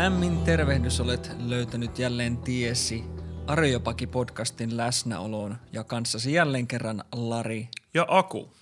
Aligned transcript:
Lämmin 0.00 0.42
tervehdys 0.42 1.00
olet 1.00 1.30
löytänyt 1.38 1.98
jälleen 1.98 2.36
tiesi 2.36 3.04
Arjopaki-podcastin 3.46 4.76
läsnäoloon 4.76 5.56
ja 5.72 5.84
kanssasi 5.84 6.32
jälleen 6.32 6.66
kerran 6.66 7.04
Lari. 7.12 7.68
Ja 7.94 8.06
Aku. 8.08 8.52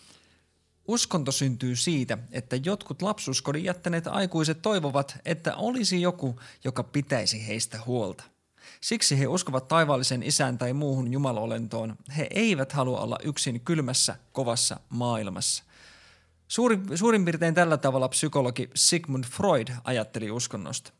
Uskonto 0.89 1.33
syntyy 1.33 1.77
siitä, 1.77 2.19
että 2.33 2.57
jotkut 2.65 3.03
lapsuuskodin 3.03 3.65
jättäneet 3.65 4.07
aikuiset 4.07 4.63
toivovat, 4.63 5.19
että 5.25 5.57
olisi 5.57 6.03
joku, 6.03 6.41
joka 6.65 6.83
pitäisi 6.83 7.47
heistä 7.47 7.81
huolta. 7.87 8.25
Siksi 8.81 9.19
he 9.19 9.27
uskovat 9.27 9.69
taivaalliseen 9.69 10.23
isään 10.23 10.59
tai 10.59 10.73
muuhun 10.73 11.13
jumalolentoon. 11.13 11.97
He 12.17 12.27
eivät 12.31 12.73
halua 12.73 13.01
olla 13.01 13.19
yksin 13.25 13.61
kylmässä, 13.61 14.17
kovassa 14.33 14.81
maailmassa. 14.89 15.65
Suuri, 16.49 16.79
suurin 16.95 17.25
piirtein 17.25 17.55
tällä 17.55 17.77
tavalla 17.77 18.09
psykologi 18.09 18.71
Sigmund 18.75 19.25
Freud 19.25 19.69
ajatteli 19.85 20.31
uskonnosta. 20.31 20.98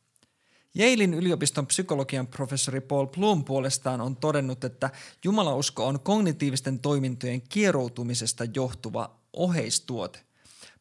Yalein 0.79 1.15
yliopiston 1.15 1.67
psykologian 1.67 2.27
professori 2.27 2.81
Paul 2.81 3.07
Bloom 3.07 3.45
puolestaan 3.45 4.01
on 4.01 4.17
todennut, 4.17 4.65
että 4.65 4.91
jumalausko 5.25 5.87
on 5.87 6.01
kognitiivisten 6.01 6.79
toimintojen 6.79 7.43
kieroutumisesta 7.43 8.45
johtuva 8.55 9.19
oheistuote. 9.33 10.21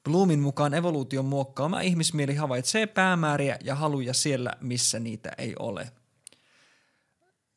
Bloomin 0.03 0.39
mukaan 0.39 0.73
evoluution 0.73 1.25
muokkaama 1.25 1.81
ihmismieli 1.81 2.35
havaitsee 2.35 2.87
päämääriä 2.87 3.57
ja 3.63 3.75
haluja 3.75 4.13
siellä, 4.13 4.53
missä 4.61 4.99
niitä 4.99 5.31
ei 5.37 5.55
ole. 5.59 5.91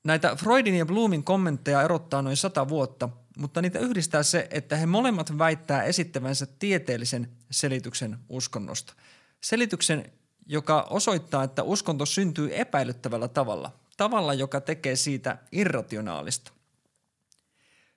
Näitä 0.04 0.36
Freudin 0.36 0.74
ja 0.74 0.86
Bloomin 0.86 1.24
kommentteja 1.24 1.82
erottaa 1.82 2.22
noin 2.22 2.36
sata 2.36 2.68
vuotta, 2.68 3.08
mutta 3.38 3.62
niitä 3.62 3.78
yhdistää 3.78 4.22
se, 4.22 4.48
että 4.50 4.76
he 4.76 4.86
molemmat 4.86 5.38
väittää 5.38 5.82
esittävänsä 5.82 6.46
tieteellisen 6.58 7.30
selityksen 7.50 8.18
uskonnosta. 8.28 8.94
Selityksen, 9.40 10.12
joka 10.46 10.86
osoittaa, 10.90 11.44
että 11.44 11.62
uskonto 11.62 12.06
syntyy 12.06 12.56
epäilyttävällä 12.56 13.28
tavalla, 13.28 13.72
tavalla, 13.96 14.34
joka 14.34 14.60
tekee 14.60 14.96
siitä 14.96 15.38
irrationaalista. 15.52 16.52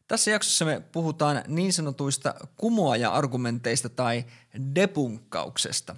Tässä 0.08 0.32
jaksossa 0.32 0.66
me 0.66 0.82
puhutaan 0.92 1.44
niin 1.48 1.74
sanotuista 1.74 2.36
kumoaja-argumenteista 2.58 3.90
tai 3.90 4.26
debunkkauksesta. 4.76 5.96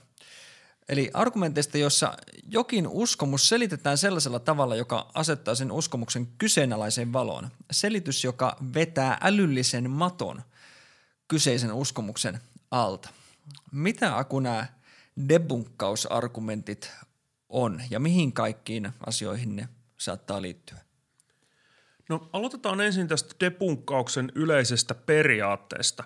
Eli 0.89 1.11
argumenteista, 1.13 1.77
jossa 1.77 2.17
jokin 2.49 2.87
uskomus 2.87 3.49
selitetään 3.49 3.97
sellaisella 3.97 4.39
tavalla, 4.39 4.75
joka 4.75 5.11
asettaa 5.13 5.55
sen 5.55 5.71
uskomuksen 5.71 6.27
kyseenalaiseen 6.37 7.13
valoon. 7.13 7.49
Selitys, 7.71 8.23
joka 8.23 8.57
vetää 8.73 9.17
älyllisen 9.21 9.89
maton 9.89 10.41
kyseisen 11.27 11.73
uskomuksen 11.73 12.39
alta. 12.71 13.09
Mitä 13.71 14.17
Aku 14.17 14.39
nämä 14.39 14.67
debunkkausargumentit 15.30 16.91
on 17.49 17.81
ja 17.89 17.99
mihin 17.99 18.33
kaikkiin 18.33 18.91
asioihin 19.05 19.55
ne 19.55 19.69
saattaa 19.97 20.41
liittyä? 20.41 20.77
No 22.09 22.30
aloitetaan 22.33 22.81
ensin 22.81 23.08
tästä 23.08 23.36
debunkkauksen 23.39 24.31
yleisestä 24.36 24.95
periaatteesta. 24.95 26.03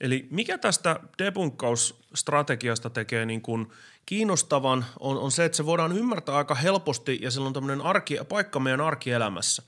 Eli 0.00 0.28
mikä 0.30 0.58
tästä 0.58 1.00
debunkkausstrategiasta 1.18 2.90
tekee 2.90 3.26
niin 3.26 3.42
kuin 3.42 3.66
kiinnostavan 4.06 4.84
on, 5.00 5.18
on 5.18 5.32
se, 5.32 5.44
että 5.44 5.56
se 5.56 5.66
voidaan 5.66 5.98
ymmärtää 5.98 6.36
aika 6.36 6.54
helposti 6.54 7.18
ja 7.22 7.30
sillä 7.30 7.46
on 7.46 7.52
tämmöinen 7.52 7.80
arki, 7.80 8.18
paikka 8.28 8.60
meidän 8.60 8.80
arkielämässä. 8.80 9.62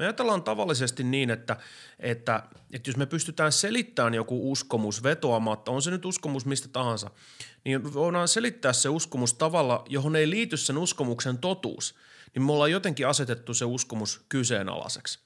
Me 0.00 0.06
ajatellaan 0.06 0.42
tavallisesti 0.42 1.04
niin, 1.04 1.30
että, 1.30 1.56
että, 1.98 2.42
että 2.72 2.90
jos 2.90 2.96
me 2.96 3.06
pystytään 3.06 3.52
selittämään 3.52 4.14
joku 4.14 4.52
uskomus 4.52 5.02
vetoamatta, 5.02 5.70
on 5.70 5.82
se 5.82 5.90
nyt 5.90 6.04
uskomus 6.04 6.46
mistä 6.46 6.68
tahansa, 6.68 7.10
niin 7.64 7.94
voidaan 7.94 8.28
selittää 8.28 8.72
se 8.72 8.88
uskomus 8.88 9.34
tavalla, 9.34 9.84
johon 9.88 10.16
ei 10.16 10.30
liity 10.30 10.56
sen 10.56 10.78
uskomuksen 10.78 11.38
totuus, 11.38 11.94
niin 12.34 12.42
me 12.42 12.52
ollaan 12.52 12.70
jotenkin 12.70 13.06
asetettu 13.06 13.54
se 13.54 13.64
uskomus 13.64 14.20
kyseenalaiseksi. 14.28 15.18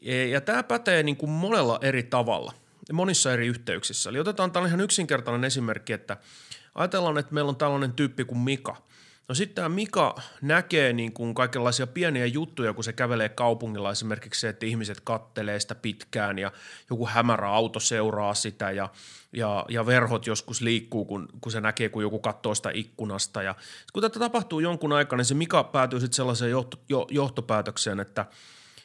Ja, 0.00 0.26
ja 0.26 0.40
tämä 0.40 0.62
pätee 0.62 1.02
niin 1.02 1.16
kuin 1.16 1.30
monella 1.30 1.78
eri 1.82 2.02
tavalla, 2.02 2.52
monissa 2.92 3.32
eri 3.32 3.46
yhteyksissä. 3.46 4.10
Eli 4.10 4.20
otetaan 4.20 4.52
tällainen 4.52 4.70
ihan 4.70 4.84
yksinkertainen 4.84 5.44
esimerkki, 5.44 5.92
että 5.92 6.16
ajatellaan, 6.74 7.18
että 7.18 7.34
meillä 7.34 7.48
on 7.48 7.56
tällainen 7.56 7.92
tyyppi 7.92 8.24
kuin 8.24 8.38
Mika– 8.38 8.76
No 9.28 9.34
sitten 9.34 9.54
tämä 9.54 9.68
Mika 9.68 10.14
näkee 10.42 10.92
niin 10.92 11.12
kuin 11.12 11.34
kaikenlaisia 11.34 11.86
pieniä 11.86 12.26
juttuja, 12.26 12.72
kun 12.72 12.84
se 12.84 12.92
kävelee 12.92 13.28
kaupungilla. 13.28 13.90
Esimerkiksi 13.90 14.40
se, 14.40 14.48
että 14.48 14.66
ihmiset 14.66 15.00
kattelee 15.00 15.60
sitä 15.60 15.74
pitkään 15.74 16.38
ja 16.38 16.52
joku 16.90 17.06
hämärä 17.06 17.48
auto 17.48 17.80
seuraa 17.80 18.34
sitä 18.34 18.70
ja, 18.70 18.88
ja, 19.32 19.66
ja 19.68 19.86
verhot 19.86 20.26
joskus 20.26 20.60
liikkuu, 20.60 21.04
kun, 21.04 21.28
kun 21.40 21.52
se 21.52 21.60
näkee, 21.60 21.88
kun 21.88 22.02
joku 22.02 22.18
katsoo 22.18 22.54
sitä 22.54 22.70
ikkunasta. 22.74 23.42
Ja 23.42 23.54
kun 23.92 24.02
tätä 24.02 24.18
tapahtuu 24.18 24.60
jonkun 24.60 24.92
aikaa, 24.92 25.16
niin 25.16 25.24
se 25.24 25.34
Mika 25.34 25.64
päätyy 25.64 26.00
sitten 26.00 26.16
sellaiseen 26.16 26.50
johto, 26.50 26.80
jo, 26.88 27.06
johtopäätökseen, 27.10 28.00
että, 28.00 28.26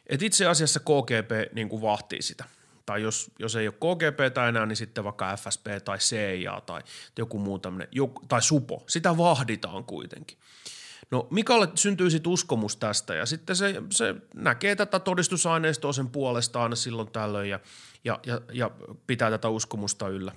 että 0.07 0.25
itse 0.25 0.45
asiassa 0.45 0.79
KGP 0.79 1.53
niin 1.53 1.69
kuin 1.69 1.81
vahtii 1.81 2.21
sitä– 2.21 2.45
tai 2.85 3.01
jos, 3.01 3.31
jos 3.39 3.55
ei 3.55 3.67
ole 3.67 3.75
KGP 3.75 4.33
tai 4.33 4.49
enää, 4.49 4.65
niin 4.65 4.75
sitten 4.75 5.03
vaikka 5.03 5.35
FSP 5.37 5.67
tai 5.85 5.97
CIA 5.97 6.61
tai 6.65 6.81
joku 7.17 7.39
muu 7.39 7.59
tämmöinen, 7.59 7.87
tai 8.27 8.41
SUPO, 8.41 8.83
sitä 8.87 9.17
vahditaan 9.17 9.83
kuitenkin. 9.83 10.37
No 11.11 11.27
Mikalle 11.31 11.69
syntyy 11.75 12.09
sitten 12.09 12.31
uskomus 12.31 12.77
tästä 12.77 13.15
ja 13.15 13.25
sitten 13.25 13.55
se, 13.55 13.81
se 13.91 14.15
näkee 14.35 14.75
tätä 14.75 14.99
todistusaineistoa 14.99 15.93
sen 15.93 16.09
puolesta 16.09 16.63
aina 16.63 16.75
silloin 16.75 17.11
tällöin 17.11 17.49
ja, 17.49 17.59
ja, 18.03 18.19
ja, 18.25 18.41
ja 18.51 18.71
pitää 19.07 19.29
tätä 19.29 19.49
uskomusta 19.49 20.07
yllä. 20.07 20.31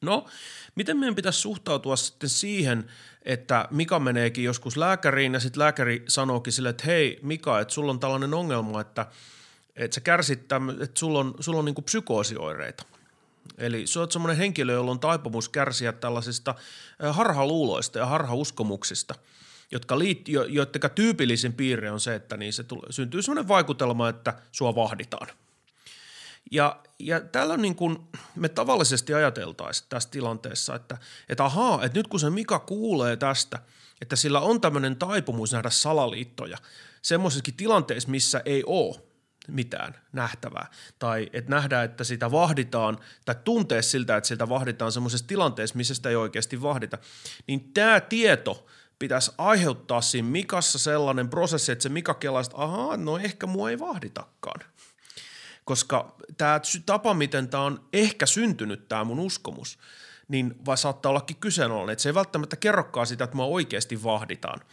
No, 0.00 0.26
miten 0.74 0.96
meidän 0.96 1.14
pitäisi 1.14 1.40
suhtautua 1.40 1.96
sitten 1.96 2.28
siihen, 2.28 2.90
että 3.22 3.68
Mika 3.70 3.98
meneekin 3.98 4.44
joskus 4.44 4.76
lääkäriin 4.76 5.34
ja 5.34 5.40
sitten 5.40 5.60
lääkäri 5.60 6.04
sanookin 6.08 6.52
sille, 6.52 6.68
että 6.68 6.84
hei 6.86 7.18
Mika, 7.22 7.60
että 7.60 7.74
sulla 7.74 7.92
on 7.92 8.00
tällainen 8.00 8.34
ongelma, 8.34 8.80
että– 8.80 9.06
että 9.76 9.94
sä 9.94 10.00
kärsit 10.00 10.40
että 10.82 10.98
sulla 10.98 11.18
on, 11.18 11.34
sulla 11.40 11.58
on 11.58 11.64
niinku 11.64 11.82
psykoosioireita. 11.82 12.84
Eli 13.58 13.86
sä 13.86 14.00
oot 14.00 14.12
semmoinen 14.12 14.36
henkilö, 14.36 14.72
jolla 14.72 14.90
on 14.90 15.00
taipumus 15.00 15.48
kärsiä 15.48 15.92
tällaisista 15.92 16.54
harhaluuloista 17.10 17.98
ja 17.98 18.06
harhauskomuksista, 18.06 19.14
jotka 19.72 19.98
liit, 19.98 20.28
jo, 20.28 20.44
tyypillisin 20.94 21.52
piirre 21.52 21.90
on 21.90 22.00
se, 22.00 22.14
että 22.14 22.36
niin 22.36 22.52
se 22.52 22.64
tulee, 22.64 22.92
syntyy 22.92 23.22
semmoinen 23.22 23.48
vaikutelma, 23.48 24.08
että 24.08 24.34
sua 24.52 24.74
vahditaan. 24.74 25.28
Ja, 26.50 26.80
ja 26.98 27.20
täällä 27.20 27.56
niin 27.56 27.74
kuin 27.74 27.98
me 28.36 28.48
tavallisesti 28.48 29.14
ajateltaisiin 29.14 29.86
tässä 29.88 30.10
tilanteessa, 30.10 30.74
että, 30.74 30.98
että 31.28 31.44
ahaa, 31.44 31.84
että 31.84 31.98
nyt 31.98 32.08
kun 32.08 32.20
se 32.20 32.30
Mika 32.30 32.58
kuulee 32.58 33.16
tästä, 33.16 33.58
että 34.00 34.16
sillä 34.16 34.40
on 34.40 34.60
tämmöinen 34.60 34.96
taipumus 34.96 35.52
nähdä 35.52 35.70
salaliittoja 35.70 36.58
semmoisessakin 37.02 37.54
tilanteessa, 37.54 38.10
missä 38.10 38.42
ei 38.44 38.64
ole, 38.66 39.11
mitään 39.48 39.94
nähtävää. 40.12 40.70
Tai 40.98 41.30
että 41.32 41.50
nähdään, 41.50 41.84
että 41.84 42.04
sitä 42.04 42.30
vahditaan, 42.30 42.98
tai 43.24 43.34
tuntee 43.44 43.82
siltä, 43.82 44.16
että 44.16 44.28
sitä 44.28 44.48
vahditaan 44.48 44.92
semmoisessa 44.92 45.26
tilanteessa, 45.26 45.76
missä 45.76 45.94
sitä 45.94 46.08
ei 46.08 46.16
oikeasti 46.16 46.62
vahdita. 46.62 46.98
Niin 47.46 47.72
tämä 47.74 48.00
tieto 48.00 48.66
pitäisi 48.98 49.32
aiheuttaa 49.38 50.00
siinä 50.00 50.28
Mikassa 50.28 50.78
sellainen 50.78 51.28
prosessi, 51.28 51.72
että 51.72 51.82
se 51.82 51.88
Mika 51.88 52.14
kelaa, 52.14 52.40
että 52.40 52.56
ahaa, 52.56 52.96
no 52.96 53.18
ehkä 53.18 53.46
mua 53.46 53.70
ei 53.70 53.78
vahditakaan. 53.78 54.60
Koska 55.64 56.16
tämä 56.38 56.60
tapa, 56.86 57.14
miten 57.14 57.48
tämä 57.48 57.62
on 57.62 57.84
ehkä 57.92 58.26
syntynyt, 58.26 58.88
tämä 58.88 59.04
mun 59.04 59.20
uskomus, 59.20 59.78
niin 60.28 60.54
vai 60.66 60.78
saattaa 60.78 61.10
ollakin 61.10 61.36
kyseenalainen, 61.36 61.92
että 61.92 62.02
se 62.02 62.08
ei 62.08 62.14
välttämättä 62.14 62.56
kerrokaan 62.56 63.06
sitä, 63.06 63.24
että 63.24 63.36
mua 63.36 63.46
oikeasti 63.46 64.02
vahditaan– 64.02 64.60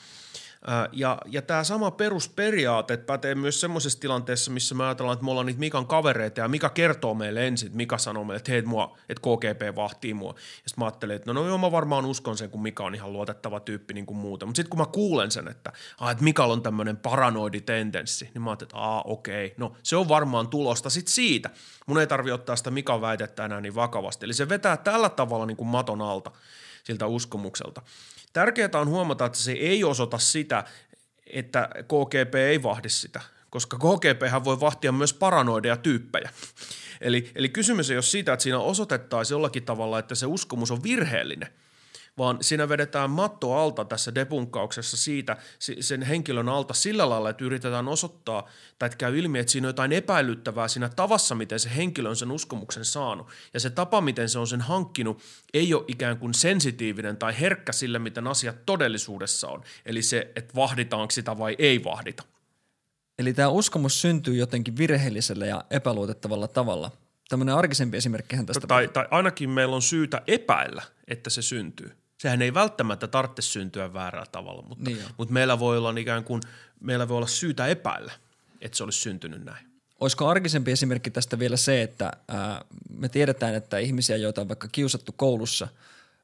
ja, 0.91 1.17
ja 1.25 1.41
tämä 1.41 1.63
sama 1.63 1.91
perusperiaate 1.91 2.97
pätee 2.97 3.35
myös 3.35 3.61
semmoisessa 3.61 3.99
tilanteessa, 3.99 4.51
missä 4.51 4.75
me 4.75 4.83
ajatellaan, 4.83 5.13
että 5.13 5.25
me 5.25 5.31
ollaan 5.31 5.45
niitä 5.45 5.59
Mikan 5.59 5.87
kavereita 5.87 6.39
ja 6.39 6.47
Mika 6.47 6.69
kertoo 6.69 7.13
meille 7.13 7.47
ensin, 7.47 7.67
että 7.67 7.77
Mika 7.77 7.97
sanoo 7.97 8.23
meille, 8.23 8.37
että 8.37 8.51
hei, 8.51 8.61
mua, 8.61 8.97
että 9.09 9.21
KGP 9.21 9.75
vahtii 9.75 10.13
mua. 10.13 10.29
Ja 10.37 10.69
sitten 10.69 10.81
mä 10.81 10.85
ajattelen, 10.85 11.15
että 11.15 11.33
no, 11.33 11.41
no 11.41 11.47
joo, 11.47 11.57
mä 11.57 11.71
varmaan 11.71 12.05
uskon 12.05 12.37
sen, 12.37 12.49
kun 12.49 12.61
Mika 12.61 12.83
on 12.83 12.95
ihan 12.95 13.13
luotettava 13.13 13.59
tyyppi 13.59 13.93
niin 13.93 14.05
kuin 14.05 14.17
muuta. 14.17 14.45
Mutta 14.45 14.57
sitten 14.57 14.69
kun 14.69 14.79
mä 14.79 14.85
kuulen 14.85 15.31
sen, 15.31 15.47
että, 15.47 15.73
ah, 15.99 16.11
että 16.11 16.23
Mikalla 16.23 16.53
on 16.53 16.61
tämmöinen 16.61 16.97
paranoiditendenssi, 16.97 18.29
niin 18.33 18.41
mä 18.41 18.49
ajattelen, 18.49 18.69
että 18.69 18.77
aa 18.77 19.01
okei, 19.01 19.53
no 19.57 19.75
se 19.83 19.95
on 19.95 20.09
varmaan 20.09 20.47
tulosta 20.47 20.89
sitten 20.89 21.13
siitä. 21.13 21.49
Mun 21.85 21.99
ei 21.99 22.07
tarvi 22.07 22.31
ottaa 22.31 22.55
sitä 22.55 22.71
Mikan 22.71 23.01
väitettä 23.01 23.45
enää 23.45 23.61
niin 23.61 23.75
vakavasti. 23.75 24.25
Eli 24.25 24.33
se 24.33 24.49
vetää 24.49 24.77
tällä 24.77 25.09
tavalla 25.09 25.45
niin 25.45 25.57
kuin 25.57 25.67
maton 25.67 26.01
alta 26.01 26.31
siltä 26.83 27.07
uskomukselta. 27.07 27.81
Tärkeää 28.33 28.69
on 28.73 28.87
huomata, 28.87 29.25
että 29.25 29.37
se 29.37 29.51
ei 29.51 29.83
osoita 29.83 30.17
sitä, 30.17 30.63
että 31.27 31.69
KGP 31.83 32.35
ei 32.35 32.63
vahdi 32.63 32.89
sitä, 32.89 33.21
koska 33.49 33.77
KGP 33.77 34.43
voi 34.43 34.59
vahtia 34.59 34.91
myös 34.91 35.13
paranoideja 35.13 35.77
tyyppejä. 35.77 36.29
Eli, 37.01 37.31
eli 37.35 37.49
kysymys 37.49 37.89
ei 37.89 37.97
ole 37.97 38.01
siitä, 38.01 38.33
että 38.33 38.43
siinä 38.43 38.59
osoitettaisiin 38.59 39.35
jollakin 39.35 39.63
tavalla, 39.63 39.99
että 39.99 40.15
se 40.15 40.25
uskomus 40.25 40.71
on 40.71 40.83
virheellinen, 40.83 41.49
vaan 42.19 42.37
siinä 42.41 42.69
vedetään 42.69 43.09
matto 43.09 43.53
alta 43.53 43.85
tässä 43.85 44.15
depunkkauksessa 44.15 44.97
siitä 44.97 45.37
sen 45.79 46.01
henkilön 46.01 46.49
alta 46.49 46.73
sillä 46.73 47.09
lailla, 47.09 47.29
että 47.29 47.45
yritetään 47.45 47.87
osoittaa 47.87 48.49
tai 48.79 48.87
että 48.87 48.97
käy 48.97 49.19
ilmi, 49.19 49.39
että 49.39 49.51
siinä 49.51 49.67
on 49.67 49.69
jotain 49.69 49.91
epäilyttävää 49.91 50.67
siinä 50.67 50.89
tavassa, 50.89 51.35
miten 51.35 51.59
se 51.59 51.75
henkilö 51.75 52.09
on 52.09 52.15
sen 52.15 52.31
uskomuksen 52.31 52.85
saanut. 52.85 53.27
Ja 53.53 53.59
se 53.59 53.69
tapa, 53.69 54.01
miten 54.01 54.29
se 54.29 54.39
on 54.39 54.47
sen 54.47 54.61
hankkinut, 54.61 55.21
ei 55.53 55.73
ole 55.73 55.83
ikään 55.87 56.17
kuin 56.17 56.33
sensitiivinen 56.33 57.17
tai 57.17 57.39
herkkä 57.39 57.71
sille, 57.71 57.99
miten 57.99 58.27
asiat 58.27 58.65
todellisuudessa 58.65 59.47
on. 59.47 59.63
Eli 59.85 60.01
se, 60.01 60.31
että 60.35 60.55
vahditaanko 60.55 61.11
sitä 61.11 61.37
vai 61.37 61.55
ei 61.59 61.83
vahdita. 61.83 62.23
Eli 63.19 63.33
tämä 63.33 63.49
uskomus 63.49 64.01
syntyy 64.01 64.35
jotenkin 64.35 64.77
virheellisellä 64.77 65.45
ja 65.45 65.63
epäluotettavalla 65.69 66.47
tavalla. 66.47 66.91
Tämmöinen 67.29 67.55
arkisempi 67.55 67.97
esimerkkihän 67.97 68.45
tästä. 68.45 68.67
Tai, 68.67 68.87
tai 68.87 69.07
ainakin 69.11 69.49
meillä 69.49 69.75
on 69.75 69.81
syytä 69.81 70.21
epäillä, 70.27 70.83
että 71.07 71.29
se 71.29 71.41
syntyy. 71.41 71.91
Sehän 72.21 72.41
ei 72.41 72.53
välttämättä 72.53 73.07
tarvitse 73.07 73.41
syntyä 73.41 73.93
väärällä 73.93 74.25
tavalla, 74.31 74.61
mutta, 74.61 74.83
niin 74.89 75.03
mutta 75.17 75.33
meillä 75.33 75.59
voi 75.59 75.77
olla 75.77 75.93
ikään 75.97 76.23
kuin, 76.23 76.41
meillä 76.79 77.07
voi 77.07 77.17
olla 77.17 77.27
syytä 77.27 77.67
epäillä, 77.67 78.13
että 78.61 78.77
se 78.77 78.83
olisi 78.83 79.01
syntynyt 79.01 79.45
näin. 79.45 79.67
Olisiko 79.99 80.27
arkisempi 80.27 80.71
esimerkki 80.71 81.11
tästä 81.11 81.39
vielä 81.39 81.57
se, 81.57 81.81
että 81.81 82.11
ää, 82.27 82.65
me 82.89 83.09
tiedetään, 83.09 83.55
että 83.55 83.77
ihmisiä, 83.77 84.17
joita 84.17 84.41
on 84.41 84.47
vaikka 84.47 84.67
kiusattu 84.71 85.11
koulussa, 85.11 85.67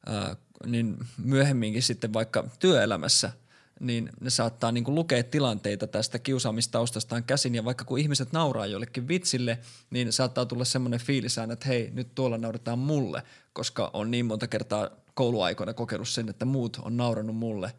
ää, 0.05 0.35
niin 0.65 0.97
myöhemminkin 1.17 1.83
sitten 1.83 2.13
vaikka 2.13 2.47
työelämässä– 2.59 3.31
niin 3.79 4.09
ne 4.21 4.29
saattaa 4.29 4.71
niin 4.71 4.83
kuin 4.83 4.95
lukea 4.95 5.23
tilanteita 5.23 5.87
tästä 5.87 6.19
kiusaamistaustastaan 6.19 7.23
käsin. 7.23 7.55
Ja 7.55 7.65
vaikka 7.65 7.85
kun 7.85 7.99
ihmiset 7.99 8.31
nauraa 8.31 8.65
jollekin 8.65 9.07
vitsille, 9.07 9.59
niin 9.89 10.13
saattaa 10.13 10.45
tulla 10.45 10.65
semmoinen 10.65 10.99
fiilisään, 10.99 11.51
että 11.51 11.67
hei, 11.67 11.89
nyt 11.93 12.15
tuolla 12.15 12.37
naurataan 12.37 12.79
mulle, 12.79 13.23
koska 13.53 13.89
on 13.93 14.11
niin 14.11 14.25
monta 14.25 14.47
kertaa 14.47 14.89
kouluaikoina 15.15 15.73
kokenut 15.73 16.07
sen, 16.07 16.29
että 16.29 16.45
muut 16.45 16.79
on 16.81 16.97
naurannut 16.97 17.35
mulle. 17.35 17.73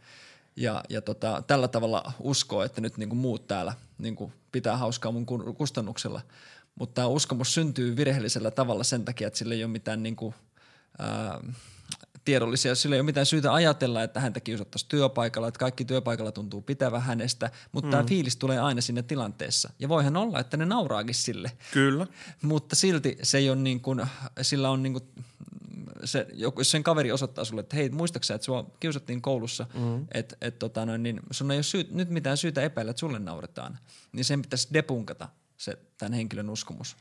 Ja, 0.57 0.85
ja 0.89 1.03
tota, 1.03 1.43
tällä 1.47 1.69
tavalla 1.69 2.13
uskoo, 2.21 2.63
että 2.63 2.81
nyt 2.81 2.97
niin 2.97 3.09
kuin 3.09 3.19
muut 3.19 3.47
täällä 3.47 3.73
niin 3.99 4.17
kuin 4.17 4.33
pitää 4.53 4.77
hauskaa 4.77 5.13
mun 5.13 5.27
kustannuksella. 5.57 6.21
Mutta 6.75 6.95
tämä 6.95 7.07
uskomus 7.07 7.55
syntyy 7.55 7.97
virheellisellä 7.97 8.51
tavalla 8.51 8.85
sen 8.85 9.05
takia, 9.05 9.27
että 9.27 9.39
sillä 9.39 9.55
ei 9.55 9.65
ole 9.65 9.73
mitään 9.73 10.03
niin 10.03 10.17
kuin, 10.17 10.35
ää, 10.99 11.41
tiedollisia. 12.27 12.75
Sillä 12.75 12.97
ei 12.97 13.01
ole 13.01 13.07
mitään 13.07 13.27
syytä 13.27 13.55
ajatella, 13.55 14.03
että 14.03 14.21
häntä 14.21 14.41
kiusattaisiin 14.41 14.89
työpaikalla, 14.89 15.49
että 15.49 15.59
kaikki 15.59 15.85
työpaikalla 15.85 16.33
tuntuu 16.33 16.63
pitävä 16.63 17.01
hänestä, 17.01 17.51
mutta 17.73 17.89
mm. 17.89 17.91
tämä 17.91 18.05
fiilis 18.05 18.37
tulee 18.37 18.61
aina 18.61 18.81
siinä 18.81 19.03
tilanteessa. 19.03 19.71
Ja 19.79 19.89
voihan 19.89 20.17
olla, 20.17 20.41
että 20.41 20.57
ne 20.57 20.65
nauraakin 20.65 21.15
sille. 21.15 21.53
Kyllä. 21.73 22.07
mutta 22.43 22.77
silti 22.77 23.19
se 23.23 23.39
ei 23.39 23.51
ole 23.51 23.57
niin 23.57 23.81
kuin, 23.81 24.07
sillä 24.43 24.71
on 24.71 24.83
niin 24.83 24.93
kuin, 24.93 25.05
se, 26.05 26.27
jos 26.33 26.71
sen 26.71 26.83
kaveri 26.83 27.13
osoittaa 27.13 27.45
sulle, 27.45 27.61
että 27.61 27.77
hei, 27.77 27.89
muistaaksä, 27.89 28.35
että 28.35 28.45
sua 28.45 28.71
kiusattiin 28.81 29.23
koulussa, 29.23 29.67
mm. 29.75 30.07
että 30.15 30.37
et, 30.41 30.59
tota 30.59 30.87
noin, 30.87 31.03
niin 31.03 31.21
sun 31.31 31.51
ei 31.51 31.57
ole 31.57 31.63
syy, 31.63 31.87
nyt 31.91 32.11
mitään 32.11 32.37
syytä 32.37 32.63
epäillä, 32.63 32.91
että 32.91 33.01
sulle 33.01 33.19
nauretaan, 33.19 33.79
niin 34.13 34.25
sen 34.25 34.43
pitäisi 34.43 34.69
depunkata 34.73 35.29
se 35.57 35.79
tämän 35.99 36.13
henkilön 36.13 36.51
uskomus. 36.51 36.97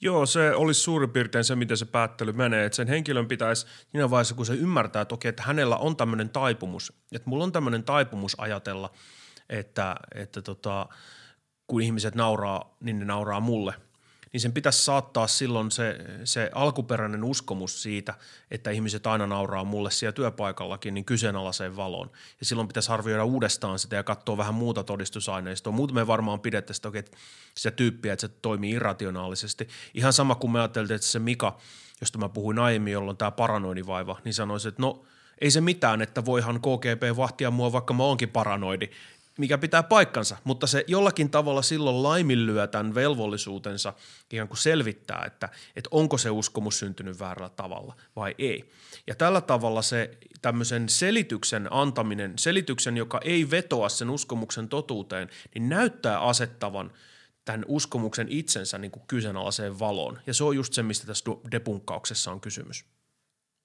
Joo, 0.00 0.26
se 0.26 0.54
olisi 0.54 0.80
suurin 0.80 1.10
piirtein 1.10 1.44
se, 1.44 1.56
miten 1.56 1.76
se 1.76 1.84
päättely 1.84 2.32
menee. 2.32 2.64
Että 2.64 2.76
sen 2.76 2.88
henkilön 2.88 3.28
pitäisi 3.28 3.66
siinä 3.90 4.10
vaiheessa, 4.10 4.34
kun 4.34 4.46
se 4.46 4.54
ymmärtää 4.54 5.04
toki, 5.04 5.28
että 5.28 5.42
hänellä 5.42 5.76
on 5.76 5.96
tämmöinen 5.96 6.28
taipumus, 6.28 6.92
että 7.12 7.30
mulla 7.30 7.44
on 7.44 7.52
tämmöinen 7.52 7.84
taipumus 7.84 8.40
ajatella, 8.40 8.90
että, 9.48 9.96
että 10.14 10.42
tota, 10.42 10.88
kun 11.66 11.82
ihmiset 11.82 12.14
nauraa, 12.14 12.76
niin 12.80 12.98
ne 12.98 13.04
nauraa 13.04 13.40
mulle– 13.40 13.74
niin 14.32 14.40
sen 14.40 14.52
pitäisi 14.52 14.84
saattaa 14.84 15.26
silloin 15.26 15.70
se, 15.70 15.98
se 16.24 16.50
alkuperäinen 16.54 17.24
uskomus 17.24 17.82
siitä, 17.82 18.14
että 18.50 18.70
ihmiset 18.70 19.06
aina 19.06 19.26
nauraa 19.26 19.64
mulle 19.64 19.90
siellä 19.90 20.12
työpaikallakin, 20.12 20.94
niin 20.94 21.04
kyseenalaiseen 21.04 21.76
valoon. 21.76 22.10
Ja 22.40 22.46
silloin 22.46 22.68
pitäisi 22.68 22.92
arvioida 22.92 23.24
uudestaan 23.24 23.78
sitä 23.78 23.96
ja 23.96 24.02
katsoa 24.02 24.36
vähän 24.36 24.54
muuta 24.54 24.84
todistusaineistoa. 24.84 25.72
Muuten 25.72 25.94
me 25.94 26.06
varmaan 26.06 26.40
pidettäisiin 26.40 26.76
sitä, 26.76 26.88
okay, 26.88 27.02
sitä 27.54 27.70
tyyppiä, 27.70 28.12
että 28.12 28.26
se 28.26 28.34
toimii 28.42 28.70
irrationaalisesti. 28.70 29.68
Ihan 29.94 30.12
sama 30.12 30.34
kuin 30.34 30.50
me 30.50 30.58
ajatteltiin, 30.60 30.94
että 30.94 31.06
se 31.06 31.18
Mika, 31.18 31.58
josta 32.00 32.18
mä 32.18 32.28
puhuin 32.28 32.58
aiemmin, 32.58 32.92
jolloin 32.92 33.16
tämä 33.16 33.30
paranoidivaiva, 33.30 34.20
niin 34.24 34.34
sanoisi, 34.34 34.68
että 34.68 34.82
no– 34.82 35.02
ei 35.42 35.50
se 35.50 35.60
mitään, 35.60 36.02
että 36.02 36.24
voihan 36.24 36.60
KGP 36.60 37.16
vahtia 37.16 37.50
mua, 37.50 37.72
vaikka 37.72 37.94
mä 37.94 38.02
oonkin 38.02 38.28
paranoidi 38.28 38.90
mikä 39.42 39.58
pitää 39.58 39.82
paikkansa, 39.82 40.36
mutta 40.44 40.66
se 40.66 40.84
jollakin 40.86 41.30
tavalla 41.30 41.62
silloin 41.62 42.02
laiminlyö 42.02 42.66
tämän 42.66 42.94
velvollisuutensa 42.94 43.92
ikään 44.32 44.48
kuin 44.48 44.58
selvittää, 44.58 45.24
että, 45.26 45.48
että 45.76 45.88
onko 45.90 46.18
se 46.18 46.30
uskomus 46.30 46.78
syntynyt 46.78 47.20
väärällä 47.20 47.48
tavalla 47.48 47.96
vai 48.16 48.34
ei. 48.38 48.70
Ja 49.06 49.14
tällä 49.14 49.40
tavalla 49.40 49.82
se 49.82 50.18
tämmöisen 50.42 50.88
selityksen 50.88 51.68
antaminen, 51.70 52.32
selityksen, 52.38 52.96
joka 52.96 53.20
ei 53.24 53.50
vetoa 53.50 53.88
sen 53.88 54.10
uskomuksen 54.10 54.68
totuuteen, 54.68 55.28
niin 55.54 55.68
näyttää 55.68 56.20
asettavan 56.20 56.92
tämän 57.44 57.64
uskomuksen 57.68 58.26
itsensä 58.30 58.78
niin 58.78 58.90
kuin 58.90 59.02
kyseenalaiseen 59.06 59.78
valoon. 59.78 60.18
Ja 60.26 60.34
se 60.34 60.44
on 60.44 60.56
just 60.56 60.72
se, 60.72 60.82
mistä 60.82 61.06
tässä 61.06 61.24
depunkkauksessa 61.50 62.32
on 62.32 62.40
kysymys. 62.40 62.84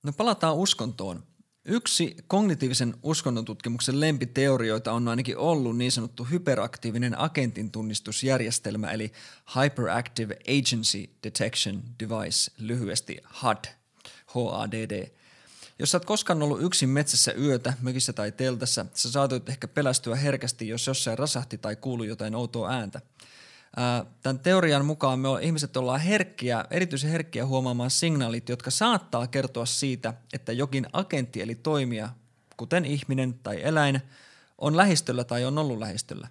No 0.04 0.14
palataan 0.14 0.56
uskontoon. 0.56 1.24
Yksi 1.70 2.16
kognitiivisen 2.28 2.94
uskonnontutkimuksen 3.04 4.00
lempiteorioita 4.00 4.92
on 4.92 5.08
ainakin 5.08 5.38
ollut 5.38 5.78
niin 5.78 5.92
sanottu 5.92 6.24
hyperaktiivinen 6.24 7.20
agentin 7.20 7.72
tunnistusjärjestelmä 7.72 8.92
eli 8.92 9.12
Hyperactive 9.56 10.36
Agency 10.36 11.10
Detection 11.24 11.84
Device, 12.00 12.52
lyhyesti 12.58 13.18
HAD, 13.24 13.66
HADD. 14.26 15.12
Jos 15.80 15.92
sä 15.92 15.98
oot 15.98 16.06
koskaan 16.06 16.44
ollut 16.44 16.62
yksin 16.62 16.90
metsässä 16.90 17.34
yötä, 17.34 17.74
mökissä 17.82 18.14
tai 18.14 18.32
teltassa, 18.32 18.86
sä 18.94 19.12
saatoit 19.12 19.50
ehkä 19.50 19.68
pelästyä 19.68 20.16
herkästi, 20.16 20.68
jos 20.68 20.88
jossain 20.88 21.18
rasahti 21.18 21.58
tai 21.58 21.76
kuului 21.76 22.08
jotain 22.08 22.36
outoa 22.36 22.70
ääntä– 22.70 23.02
Tämän 24.22 24.40
teorian 24.40 24.86
mukaan 24.86 25.20
me 25.20 25.28
ihmiset 25.42 25.78
ollaan 25.78 26.00
herkkiä, 26.00 26.66
erityisen 26.72 27.10
herkkiä 27.12 27.46
huomaamaan 27.46 27.92
signaalit, 27.92 28.50
jotka 28.50 28.72
saattaa 28.72 29.28
kertoa 29.28 29.66
siitä, 29.66 30.14
että 30.34 30.52
jokin 30.52 30.88
agentti 30.94 31.42
eli 31.42 31.56
toimija, 31.56 32.10
kuten 32.58 32.86
ihminen 32.86 33.34
tai 33.34 33.64
eläin, 33.64 34.02
on 34.58 34.78
lähistöllä 34.78 35.24
tai 35.24 35.46
on 35.46 35.58
ollut 35.58 35.80
lähistöllä. 35.80 36.28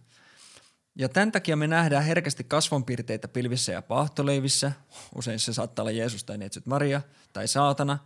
Ja 0.95 1.09
tämän 1.09 1.33
takia 1.33 1.57
me 1.57 1.67
nähdään 1.67 2.05
herkästi 2.05 2.45
kasvonpiirteitä 2.45 3.29
pilvissä 3.29 3.73
ja 3.73 3.83
paahtoleivissä, 3.83 4.73
usein 5.15 5.41
se 5.41 5.53
saattaa 5.53 5.83
olla 5.83 5.91
Jeesus 5.91 6.25
tai 6.25 6.39
Neitsyt 6.39 6.67
Maria 6.67 7.03
tai 7.33 7.49
saatana. 7.49 7.99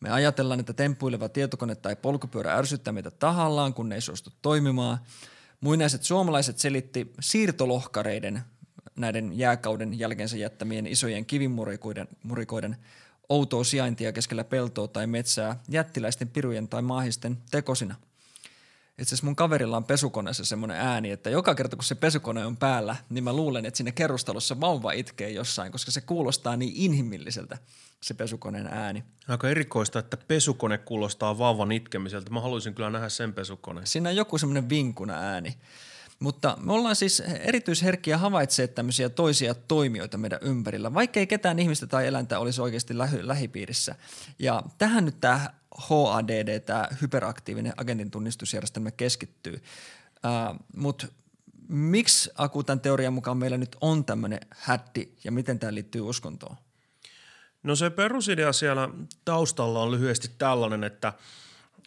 Me 0.00 0.10
ajatellaan, 0.10 0.60
että 0.60 0.72
temppuileva 0.72 1.28
tietokone 1.28 1.74
tai 1.74 1.96
polkupyörä 1.96 2.54
ärsyttää 2.54 2.92
meitä 2.92 3.10
tahallaan, 3.10 3.74
kun 3.74 3.88
ne 3.88 3.94
ei 3.94 4.00
suostu 4.00 4.32
toimimaan. 4.42 4.98
Muinaiset 5.60 6.02
suomalaiset 6.02 6.58
selitti 6.58 7.12
siirtolohkareiden 7.20 8.42
näiden 8.96 9.38
jääkauden 9.38 9.98
jälkeensä 9.98 10.36
jättämien 10.36 10.86
isojen 10.86 11.26
kivimurikoiden 11.26 12.08
murikoiden 12.22 12.76
outoa 13.28 13.64
sijaintia 13.64 14.12
keskellä 14.12 14.44
peltoa 14.44 14.88
tai 14.88 15.06
metsää 15.06 15.60
jättiläisten 15.68 16.28
pirujen 16.28 16.68
tai 16.68 16.82
maahisten 16.82 17.38
tekosina. 17.50 17.94
Itse 18.98 19.08
asiassa 19.14 19.26
mun 19.26 19.36
kaverilla 19.36 19.76
on 19.76 19.84
pesukoneessa 19.84 20.44
semmoinen 20.44 20.76
ääni, 20.76 21.10
että 21.10 21.30
joka 21.30 21.54
kerta 21.54 21.76
kun 21.76 21.84
se 21.84 21.94
pesukone 21.94 22.46
on 22.46 22.56
päällä, 22.56 22.96
niin 23.10 23.24
mä 23.24 23.32
luulen, 23.32 23.66
että 23.66 23.76
sinne 23.78 23.92
kerrostalossa 23.92 24.60
vauva 24.60 24.92
itkee 24.92 25.30
jossain, 25.30 25.72
koska 25.72 25.90
se 25.90 26.00
kuulostaa 26.00 26.56
niin 26.56 26.72
inhimilliseltä 26.74 27.58
se 28.00 28.14
pesukoneen 28.14 28.66
ääni. 28.66 29.04
Aika 29.28 29.48
erikoista, 29.48 29.98
että 29.98 30.16
pesukone 30.16 30.78
kuulostaa 30.78 31.38
vauvan 31.38 31.72
itkemiseltä. 31.72 32.30
Mä 32.30 32.40
haluaisin 32.40 32.74
kyllä 32.74 32.90
nähdä 32.90 33.08
sen 33.08 33.32
pesukoneen. 33.32 33.86
Siinä 33.86 34.08
on 34.08 34.16
joku 34.16 34.38
semmoinen 34.38 34.68
vinkuna 34.68 35.14
ääni. 35.14 35.56
Mutta 36.18 36.56
me 36.60 36.72
ollaan 36.72 36.96
siis 36.96 37.20
erityisherkkiä 37.20 38.18
havaitsemaan 38.18 38.74
tämmöisiä 38.74 39.08
toisia 39.08 39.54
toimijoita 39.54 40.18
meidän 40.18 40.38
ympärillä, 40.42 40.94
vaikka 40.94 41.20
ei 41.20 41.26
ketään 41.26 41.58
ihmistä 41.58 41.86
tai 41.86 42.06
eläintä 42.06 42.38
olisi 42.38 42.60
oikeasti 42.60 42.98
lähi- 42.98 43.26
lähipiirissä. 43.28 43.94
Ja 44.38 44.62
tähän 44.78 45.04
nyt 45.04 45.20
tämä 45.20 45.50
HADD, 45.76 46.60
tämä 46.60 46.88
hyperaktiivinen 47.00 47.72
agentin 47.76 48.10
tunnistusjärjestelmä 48.10 48.90
keskittyy. 48.90 49.54
Uh, 49.54 50.66
Mutta 50.76 51.06
miksi 51.68 52.30
akuutan 52.34 52.80
teorian 52.80 53.12
mukaan 53.12 53.36
meillä 53.36 53.58
nyt 53.58 53.76
on 53.80 54.04
tämmöinen 54.04 54.40
hätti 54.50 55.18
ja 55.24 55.32
miten 55.32 55.58
tämä 55.58 55.74
liittyy 55.74 56.00
uskontoon? 56.00 56.56
No 57.62 57.76
se 57.76 57.90
perusidea 57.90 58.52
siellä 58.52 58.88
taustalla 59.24 59.82
on 59.82 59.90
lyhyesti 59.90 60.30
tällainen, 60.38 60.84
että, 60.84 61.12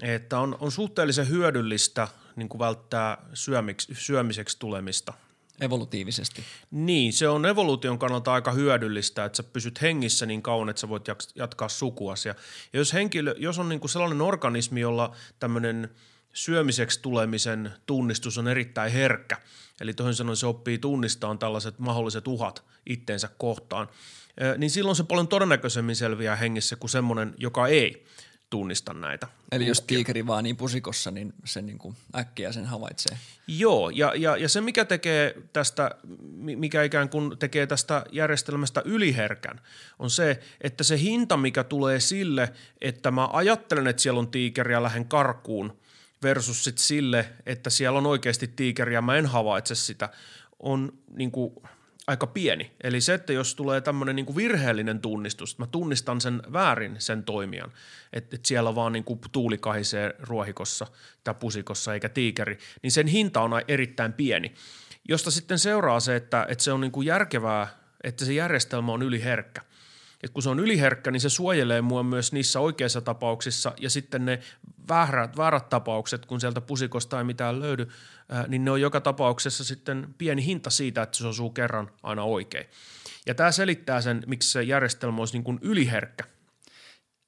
että 0.02 0.40
on, 0.40 0.58
on 0.60 0.72
suhteellisen 0.72 1.30
hyödyllistä– 1.30 2.08
niin 2.40 2.50
kuin 2.50 2.60
välttää 2.60 3.18
syömiksi, 3.34 3.94
syömiseksi 3.96 4.60
tulemista. 4.60 5.14
Evolutiivisesti. 5.62 6.44
Niin, 6.72 7.14
se 7.14 7.30
on 7.30 7.46
evoluution 7.46 8.00
kannalta 8.00 8.34
aika 8.34 8.52
hyödyllistä, 8.52 9.26
että 9.26 9.38
sä 9.38 9.44
pysyt 9.44 9.82
hengissä 9.82 10.26
niin 10.26 10.42
kauan, 10.42 10.70
että 10.70 10.80
sä 10.80 10.90
voit 10.90 11.06
jatkaa 11.36 11.70
sukuasi. 11.70 12.30
Ja 12.30 12.36
jos, 12.74 12.94
henkilö, 12.94 13.36
jos 13.38 13.60
on 13.60 13.70
niin 13.70 13.80
kuin 13.80 13.90
sellainen 13.90 14.22
organismi, 14.22 14.80
jolla 14.82 15.16
tämmöinen 15.40 15.90
syömiseksi 16.34 17.02
tulemisen 17.02 17.72
tunnistus 17.86 18.38
on 18.38 18.48
erittäin 18.48 18.92
herkkä, 18.92 19.38
eli 19.82 19.94
toisin 19.94 20.16
sanoen 20.16 20.38
se 20.38 20.48
oppii 20.48 20.78
tunnistamaan 20.78 21.40
tällaiset 21.40 21.80
mahdolliset 21.80 22.28
uhat 22.28 22.64
itteensä 22.86 23.30
kohtaan, 23.38 23.88
niin 24.58 24.70
silloin 24.70 24.96
se 24.96 25.04
paljon 25.04 25.28
todennäköisemmin 25.28 25.96
selviää 25.96 26.36
hengissä 26.36 26.76
kuin 26.76 26.90
semmoinen, 26.90 27.34
joka 27.38 27.68
ei 27.68 28.06
tunnista 28.50 28.94
näitä. 28.94 29.28
Eli 29.52 29.68
jos 29.68 29.82
tiikeri 29.82 30.28
vaan 30.28 30.44
niin 30.44 30.58
pusikossa, 30.58 31.12
niin 31.12 31.34
se 31.46 31.62
niin 31.62 31.78
kuin 31.78 31.96
äkkiä 32.16 32.52
sen 32.52 32.66
havaitsee. 32.66 33.18
Joo, 33.48 33.90
ja, 33.90 34.14
ja, 34.16 34.38
ja 34.38 34.50
se 34.50 34.62
mikä 34.62 34.86
tekee 34.86 35.36
tästä, 35.54 35.92
mikä 36.36 36.84
ikään 36.84 37.10
kuin 37.10 37.38
tekee 37.38 37.68
tästä 37.68 38.06
järjestelmästä 38.12 38.82
yliherkän, 38.86 39.62
on 40.00 40.10
se, 40.10 40.40
että 40.62 40.84
se 40.84 41.00
hinta, 41.00 41.38
mikä 41.38 41.64
tulee 41.64 42.00
sille, 42.00 42.54
että 42.82 43.12
mä 43.12 43.30
ajattelen, 43.34 43.88
että 43.88 44.02
siellä 44.02 44.20
on 44.20 44.32
tiikeri 44.32 44.74
ja 44.74 44.84
lähden 44.84 45.06
karkuun, 45.06 45.78
versus 46.24 46.64
sit 46.64 46.78
sille, 46.78 47.30
että 47.46 47.70
siellä 47.70 47.98
on 47.98 48.06
oikeasti 48.06 48.48
tiikeri 48.48 48.94
ja 48.94 49.02
mä 49.02 49.16
en 49.16 49.26
havaitse 49.26 49.76
sitä, 49.76 50.10
on 50.60 50.94
niin 51.16 51.32
kuin– 51.32 51.54
aika 52.10 52.28
pieni. 52.28 52.72
Eli 52.84 53.02
se, 53.02 53.14
että 53.14 53.34
jos 53.34 53.56
tulee 53.56 53.82
tämmöinen 53.82 54.16
niin 54.16 54.36
virheellinen 54.36 55.00
tunnistus, 55.00 55.52
että 55.52 55.64
mä 55.64 55.68
tunnistan 55.68 56.22
sen 56.22 56.42
väärin 56.54 56.96
sen 57.00 57.24
toimijan, 57.24 57.72
että, 58.14 58.36
että 58.36 58.48
siellä 58.48 58.76
vaan 58.76 58.94
niin 58.94 59.04
kuin 59.04 59.20
tuuli 59.32 59.58
kahisee 59.58 60.16
ruohikossa 60.20 60.88
tai 61.24 61.34
pusikossa 61.34 61.94
eikä 61.94 62.10
tiikeri, 62.10 62.58
niin 62.84 62.92
sen 62.92 63.08
hinta 63.08 63.42
on 63.42 63.52
erittäin 63.68 64.14
pieni, 64.14 64.54
josta 65.10 65.32
sitten 65.32 65.60
seuraa 65.60 66.00
se, 66.00 66.16
että, 66.16 66.46
että 66.50 66.64
se 66.64 66.72
on 66.72 66.82
niin 66.82 66.92
kuin 66.92 67.08
järkevää, 67.08 67.68
että 68.04 68.26
se 68.26 68.34
järjestelmä 68.34 68.92
on 68.92 69.02
yliherkkä. 69.02 69.62
Et 70.24 70.32
kun 70.32 70.44
se 70.44 70.50
on 70.50 70.60
yliherkkä, 70.60 71.12
niin 71.12 71.22
se 71.22 71.30
suojelee 71.30 71.82
mua 71.82 72.04
myös 72.04 72.34
niissä 72.34 72.60
oikeissa 72.60 73.02
tapauksissa 73.02 73.74
ja 73.80 73.90
sitten 73.90 74.26
ne 74.26 74.40
väärät, 74.90 75.38
väärät 75.38 75.70
tapaukset, 75.70 76.26
kun 76.26 76.42
sieltä 76.42 76.62
pusikosta 76.62 77.18
ei 77.18 77.24
mitään 77.24 77.60
löydy, 77.60 77.88
ää, 78.30 78.48
niin 78.48 78.66
ne 78.66 78.72
on 78.72 78.82
joka 78.82 79.02
tapauksessa 79.02 79.64
sitten 79.64 80.16
pieni 80.18 80.46
hinta 80.46 80.70
siitä, 80.70 81.02
että 81.02 81.18
se 81.18 81.28
osuu 81.28 81.50
kerran 81.50 81.92
aina 82.04 82.24
oikein. 82.24 82.66
Ja 83.26 83.36
tämä 83.36 83.52
selittää 83.52 84.02
sen, 84.02 84.24
miksi 84.28 84.52
se 84.52 84.64
järjestelmä 84.64 85.18
olisi 85.18 85.34
niin 85.34 85.44
kuin 85.44 85.60
yliherkkä. 85.62 86.24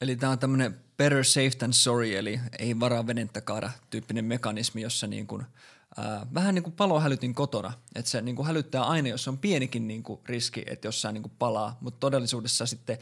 Eli 0.02 0.16
tämä 0.16 0.32
on 0.32 0.40
tämmöinen 0.40 0.80
better 0.98 1.24
safe 1.24 1.52
than 1.58 1.74
sorry, 1.74 2.16
eli 2.16 2.40
ei 2.60 2.80
varaa 2.80 3.08
venettä 3.08 3.42
kaada 3.42 3.72
tyyppinen 3.90 4.26
mekanismi, 4.26 4.82
jossa 4.82 5.08
niin 5.08 5.28
kuin– 5.28 5.46
Äh, 6.00 6.28
vähän 6.34 6.56
niin 6.56 6.64
kuin 6.64 6.74
palohälytin 6.74 7.36
kotona, 7.36 7.74
että 7.96 8.12
se 8.12 8.22
niin 8.22 8.36
kuin 8.36 8.48
hälyttää 8.48 8.84
aina, 8.84 9.10
jos 9.10 9.28
on 9.28 9.38
pienikin 9.38 9.88
niin 9.88 10.04
kuin 10.04 10.20
riski, 10.26 10.64
että 10.66 10.88
jossain 10.88 11.14
niin 11.14 11.24
kuin 11.24 11.34
palaa, 11.40 11.78
mutta 11.82 12.00
todellisuudessa 12.00 12.66
sitten 12.66 12.98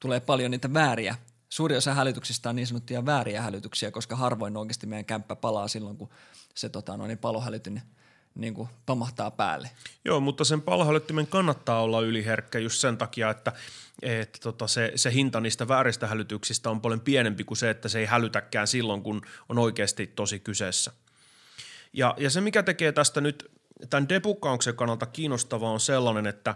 tulee 0.00 0.20
paljon 0.20 0.50
niitä 0.50 0.74
vääriä. 0.74 1.16
Suuri 1.48 1.76
osa 1.76 1.94
hälytyksistä 1.94 2.48
on 2.48 2.56
niin 2.56 2.66
sanottuja 2.66 3.06
vääriä 3.06 3.42
hälytyksiä, 3.42 3.90
koska 3.90 4.16
harvoin 4.16 4.56
oikeasti 4.56 4.86
meidän 4.86 5.04
kämppä 5.04 5.36
palaa 5.36 5.68
silloin, 5.68 5.96
kun 5.96 6.08
se 6.54 6.68
tota, 6.68 6.96
no, 6.96 7.06
niin 7.06 7.18
palohälytin 7.18 7.82
niin 8.34 8.54
kuin 8.54 8.68
pamahtaa 8.86 9.30
päälle. 9.30 9.70
Joo, 10.04 10.20
mutta 10.20 10.44
sen 10.44 10.62
palohälyttimen 10.62 11.26
kannattaa 11.26 11.82
olla 11.82 12.00
yliherkkä 12.00 12.58
just 12.58 12.80
sen 12.80 12.98
takia, 12.98 13.30
että, 13.30 13.52
että 14.02 14.38
tota 14.42 14.66
se, 14.66 14.92
se 14.94 15.12
hinta 15.12 15.40
niistä 15.40 15.68
vääristä 15.68 16.06
hälytyksistä 16.06 16.70
on 16.70 16.80
paljon 16.80 17.00
pienempi 17.00 17.44
kuin 17.44 17.58
se, 17.58 17.70
että 17.70 17.88
se 17.88 17.98
ei 17.98 18.06
hälytäkään 18.06 18.66
silloin, 18.66 19.02
kun 19.02 19.22
on 19.48 19.58
oikeasti 19.58 20.06
tosi 20.06 20.40
kyseessä– 20.40 20.92
ja, 21.92 22.14
ja 22.18 22.30
se, 22.30 22.40
mikä 22.40 22.62
tekee 22.62 22.92
tästä 22.92 23.20
nyt 23.20 23.50
tämän 23.90 24.08
debukkauksen 24.08 24.76
kannalta 24.76 25.06
kiinnostavaa 25.06 25.70
on 25.70 25.80
sellainen, 25.80 26.26
että, 26.26 26.54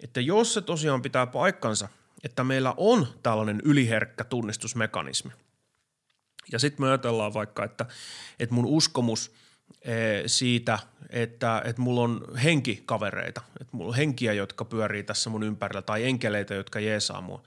että 0.00 0.20
jos 0.20 0.54
se 0.54 0.60
tosiaan 0.60 1.02
pitää 1.02 1.26
paikkansa, 1.26 1.88
että 2.24 2.44
meillä 2.44 2.74
on 2.76 3.06
tällainen 3.22 3.60
yliherkkä 3.64 4.24
tunnistusmekanismi, 4.24 5.32
ja 6.52 6.58
sitten 6.58 6.86
me 6.86 6.88
ajatellaan 6.88 7.34
vaikka, 7.34 7.64
että, 7.64 7.86
että 8.38 8.54
mun 8.54 8.66
uskomus 8.66 9.32
eh, 9.82 10.22
siitä, 10.26 10.78
että, 11.10 11.62
että 11.64 11.82
mulla 11.82 12.00
on 12.00 12.38
henkikavereita, 12.44 13.42
että 13.60 13.76
mulla 13.76 13.88
on 13.88 13.96
henkiä, 13.96 14.32
jotka 14.32 14.64
pyörii 14.64 15.02
tässä 15.02 15.30
mun 15.30 15.42
ympärillä, 15.42 15.82
tai 15.82 16.04
enkeleitä, 16.04 16.54
jotka 16.54 16.80
jeesaa 16.80 17.20
mua. 17.20 17.42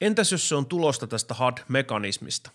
Entäs 0.00 0.32
jos 0.32 0.48
se 0.48 0.54
on 0.54 0.66
tulosta 0.66 1.06
tästä 1.06 1.34
HUD-mekanismista? 1.34 2.50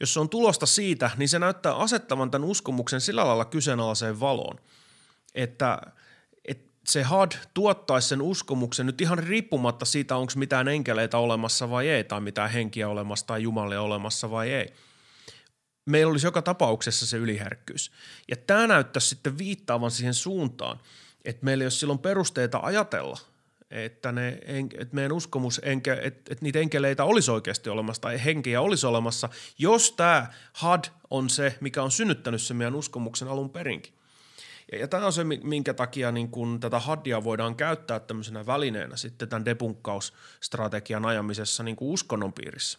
Jos 0.00 0.14
se 0.14 0.20
on 0.20 0.28
tulosta 0.28 0.66
siitä, 0.66 1.10
niin 1.16 1.28
se 1.28 1.38
näyttää 1.38 1.74
asettavan 1.74 2.30
tämän 2.30 2.48
uskomuksen 2.48 3.00
sillä 3.00 3.26
lailla 3.26 3.44
kyseenalaiseen 3.44 4.20
valoon, 4.20 4.60
että, 5.34 5.78
että 6.44 6.70
se 6.86 7.02
HUD 7.02 7.32
tuottaisi 7.54 8.08
sen 8.08 8.22
uskomuksen 8.22 8.86
nyt 8.86 9.00
ihan 9.00 9.18
riippumatta 9.18 9.84
siitä, 9.84 10.16
onko 10.16 10.32
mitään 10.36 10.68
enkeleitä 10.68 11.18
olemassa 11.18 11.70
vai 11.70 11.88
ei, 11.88 12.04
tai 12.04 12.20
mitään 12.20 12.50
henkiä 12.50 12.88
olemassa 12.88 13.26
tai 13.26 13.42
jumalia 13.42 13.82
olemassa 13.82 14.30
vai 14.30 14.52
ei. 14.52 14.72
Meillä 15.86 16.10
olisi 16.10 16.26
joka 16.26 16.42
tapauksessa 16.42 17.06
se 17.06 17.16
yliherkkyys. 17.16 17.90
Ja 18.28 18.36
tämä 18.36 18.66
näyttäisi 18.66 19.08
sitten 19.08 19.38
viittaavan 19.38 19.90
siihen 19.90 20.14
suuntaan, 20.14 20.80
että 21.24 21.44
meillä 21.44 21.62
ei 21.62 21.66
ole 21.66 21.70
silloin 21.70 21.98
perusteita 21.98 22.60
ajatella– 22.62 23.18
että, 23.74 24.12
ne, 24.12 24.28
että 24.78 24.94
meidän 24.94 25.12
uskomus, 25.12 25.60
enke, 25.64 25.92
että, 25.92 26.32
että 26.32 26.44
niitä 26.44 26.58
enkeleitä 26.58 27.04
olisi 27.04 27.30
oikeasti 27.30 27.70
olemassa 27.70 28.02
tai 28.02 28.24
henkiä 28.24 28.60
olisi 28.60 28.86
olemassa, 28.86 29.28
jos 29.58 29.92
tämä 29.92 30.26
had 30.52 30.84
on 31.10 31.30
se, 31.30 31.58
mikä 31.60 31.82
on 31.82 31.90
synnyttänyt 31.90 32.42
sen 32.42 32.56
meidän 32.56 32.74
uskomuksen 32.74 33.28
alun 33.28 33.50
perinkin. 33.50 33.92
Ja, 34.72 34.78
ja 34.78 34.88
tämä 34.88 35.06
on 35.06 35.12
se, 35.12 35.24
minkä 35.24 35.74
takia 35.74 36.12
niin 36.12 36.28
kun 36.28 36.60
tätä 36.60 36.78
hadia 36.78 37.24
voidaan 37.24 37.56
käyttää 37.56 38.00
tämmöisenä 38.00 38.46
välineenä 38.46 38.96
sitten 38.96 39.28
tämän 39.28 39.44
debunkkausstrategian 39.44 41.06
ajamisessa 41.06 41.62
niin 41.62 41.76
kuin 41.76 41.90
uskonnon 41.90 42.32
piirissä. 42.32 42.78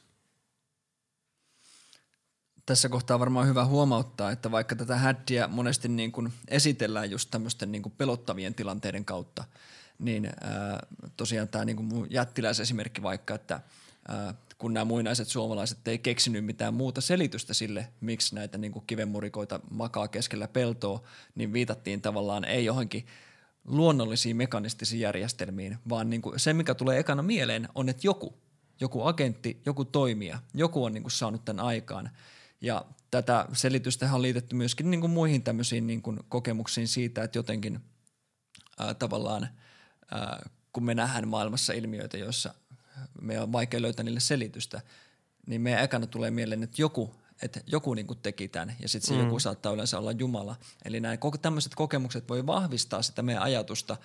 Tässä 2.66 2.90
kohtaa 2.90 3.20
varmaan 3.20 3.48
hyvä 3.48 3.66
huomauttaa, 3.66 4.32
että 4.32 4.52
vaikka 4.52 4.75
tätä 4.75 4.96
häddiä 4.96 5.48
monesti 5.48 5.88
niin 5.88 6.12
kuin 6.12 6.34
esitellään 6.48 7.12
just 7.12 7.32
tämmöisten 7.32 7.72
niin 7.72 7.82
kuin 7.82 7.94
pelottavien 7.98 8.56
tilanteiden 8.56 9.06
kautta– 9.06 9.44
niin 10.00 10.25
ää, 10.25 10.88
tosiaan 11.18 11.48
tämä 11.48 11.66
niin 11.66 12.08
jättiläisesimerkki 12.10 13.04
vaikka, 13.04 13.36
että 13.36 13.60
ää, 14.08 14.34
kun 14.58 14.74
nämä 14.74 14.86
muinaiset 14.86 15.28
suomalaiset 15.28 15.88
ei 15.88 16.00
keksinyt 16.00 16.46
mitään 16.46 16.74
muuta 16.74 17.02
selitystä 17.02 17.54
sille, 17.54 17.88
miksi 18.02 18.36
näitä 18.36 18.58
niin 18.58 18.74
kivenmurikoita 18.88 19.60
makaa 19.72 20.08
keskellä 20.08 20.48
peltoa, 20.48 21.04
niin 21.36 21.54
viitattiin 21.54 22.02
tavallaan 22.02 22.46
ei 22.46 22.66
johonkin 22.66 23.06
luonnollisiin 23.66 24.38
mekanistisiin 24.38 25.00
järjestelmiin, 25.00 25.78
vaan 25.90 26.10
niin 26.10 26.22
se, 26.38 26.54
mikä 26.54 26.75
tulee 26.75 27.00
ekana 27.00 27.22
mieleen, 27.24 27.68
on, 27.75 27.90
että 27.90 28.08
joku, 28.08 28.34
joku 28.80 29.04
agentti, 29.04 29.62
joku 29.66 29.86
toimija, 29.86 30.40
joku 30.54 30.84
on 30.84 30.94
niin 30.94 31.12
saanut 31.12 31.46
tämän 31.46 31.66
aikaan. 31.66 32.10
Ja 32.62 32.86
tätä 33.12 33.46
selitystä 33.54 34.14
on 34.14 34.22
liitetty 34.22 34.56
myöskin 34.56 34.92
niin 34.92 35.10
muihin 35.10 35.44
tämmöisiin 35.44 35.88
niin 35.88 36.02
kokemuksiin 36.30 36.88
siitä, 36.88 37.24
että 37.24 37.38
jotenkin 37.38 37.80
ää, 38.80 38.94
tavallaan– 38.94 39.48
kun 40.74 40.85
me 40.85 40.95
nähdään 40.95 41.27
maailmassa 41.27 41.74
ilmiöitä, 41.74 42.17
joissa 42.17 42.53
me 43.21 43.41
on 43.41 43.51
vaikea 43.51 43.81
löytää 43.81 44.03
niille 44.03 44.19
selitystä, 44.19 44.81
niin 45.47 45.62
meidän 45.62 45.83
ekana 45.83 46.07
tulee 46.07 46.31
mieleen, 46.31 46.63
että 46.63 46.81
joku, 46.81 47.15
että 47.41 47.62
joku 47.67 47.93
niin 47.93 48.07
kuin 48.07 48.19
teki 48.24 48.47
tämän 48.47 48.75
ja 48.79 48.89
sitten 48.89 49.07
se 49.07 49.13
mm. 49.13 49.19
joku 49.25 49.39
saattaa 49.39 49.74
yleensä 49.74 50.00
olla 50.00 50.12
Jumala. 50.12 50.55
Eli 50.85 51.00
nämä 51.00 51.17
tämmöiset 51.41 51.75
kokemukset 51.75 52.29
voi 52.29 52.45
vahvistaa 52.45 53.01
sitä 53.01 53.21
meidän 53.21 53.43
ajatusta, 53.43 53.97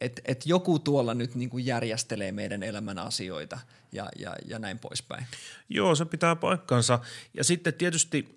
että, 0.00 0.22
että 0.24 0.48
joku 0.48 0.78
tuolla 0.78 1.14
nyt 1.14 1.34
niin 1.34 1.50
kuin 1.50 1.66
järjestelee 1.66 2.32
meidän 2.32 2.62
elämän 2.62 2.98
asioita 2.98 3.58
ja, 3.92 4.08
ja, 4.18 4.36
ja 4.46 4.58
näin 4.58 4.78
poispäin. 4.78 5.26
Joo, 5.68 5.94
se 5.94 6.04
pitää 6.04 6.36
paikkansa. 6.36 6.98
Ja 7.34 7.44
sitten 7.44 7.74
tietysti 7.74 8.36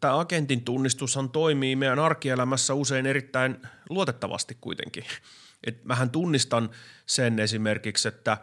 tämä 0.00 0.18
agentin 0.18 0.64
tunnistushan 0.64 1.30
toimii 1.30 1.76
meidän 1.76 1.98
arkielämässä 1.98 2.74
usein 2.74 3.06
erittäin 3.06 3.56
luotettavasti 3.88 4.56
kuitenkin. 4.60 5.04
Et 5.64 5.84
mähän 5.84 6.10
tunnistan 6.10 6.70
sen 7.06 7.38
esimerkiksi, 7.38 8.08
että, 8.08 8.36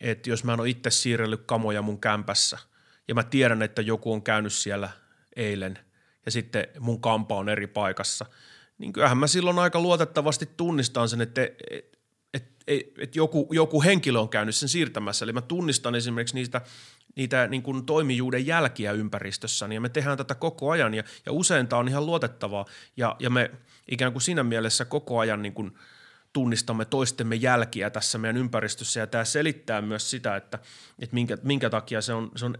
että 0.00 0.30
jos 0.30 0.44
mä 0.44 0.52
en 0.54 0.60
ole 0.60 0.68
itse 0.68 0.90
siirrellyt 0.90 1.42
kamoja 1.46 1.82
mun 1.82 2.00
kämpässä 2.00 2.58
ja 3.08 3.14
mä 3.14 3.22
tiedän, 3.22 3.62
että 3.62 3.82
joku 3.82 4.12
on 4.12 4.22
käynyt 4.22 4.52
siellä 4.52 4.90
eilen 5.36 5.78
ja 6.26 6.32
sitten 6.32 6.66
mun 6.80 7.00
kampa 7.00 7.36
on 7.36 7.48
eri 7.48 7.66
paikassa, 7.66 8.26
niin 8.78 8.92
kyllähän 8.92 9.18
mä 9.18 9.26
silloin 9.26 9.58
aika 9.58 9.80
luotettavasti 9.80 10.48
tunnistan 10.56 11.08
sen, 11.08 11.20
että, 11.20 11.42
että, 11.70 11.96
että, 12.66 12.92
että 12.98 13.18
joku, 13.18 13.48
joku 13.52 13.82
henkilö 13.82 14.18
on 14.18 14.28
käynyt 14.28 14.54
sen 14.54 14.68
siirtämässä. 14.68 15.24
Eli 15.24 15.32
mä 15.32 15.40
tunnistan 15.40 15.94
esimerkiksi 15.94 16.34
niitä, 16.34 16.60
niitä 17.16 17.46
niin 17.46 17.62
kuin 17.62 17.86
toimijuuden 17.86 18.46
jälkiä 18.46 18.92
ympäristössä, 18.92 19.68
ja 19.74 19.80
me 19.80 19.88
tehdään 19.88 20.18
tätä 20.18 20.34
koko 20.34 20.70
ajan, 20.70 20.94
ja, 20.94 21.02
ja 21.26 21.32
usein 21.32 21.68
tämä 21.68 21.80
on 21.80 21.88
ihan 21.88 22.06
luotettavaa, 22.06 22.64
ja, 22.96 23.16
ja 23.18 23.30
me 23.30 23.50
ikään 23.88 24.12
kuin 24.12 24.22
siinä 24.22 24.42
mielessä 24.42 24.84
koko 24.84 25.18
ajan 25.18 25.42
niin 25.42 25.54
kuin– 25.54 25.72
tunnistamme 26.36 26.84
toistemme 26.84 27.34
jälkiä 27.34 27.90
tässä 27.90 28.18
meidän 28.18 28.36
ympäristössä 28.36 29.00
ja 29.00 29.06
tämä 29.06 29.24
selittää 29.24 29.82
myös 29.82 30.10
sitä, 30.10 30.36
että, 30.36 30.58
että 30.98 31.14
minkä, 31.14 31.38
minkä 31.42 31.70
takia 31.70 32.02
se 32.02 32.12
on, 32.12 32.30
se 32.36 32.44
on 32.44 32.54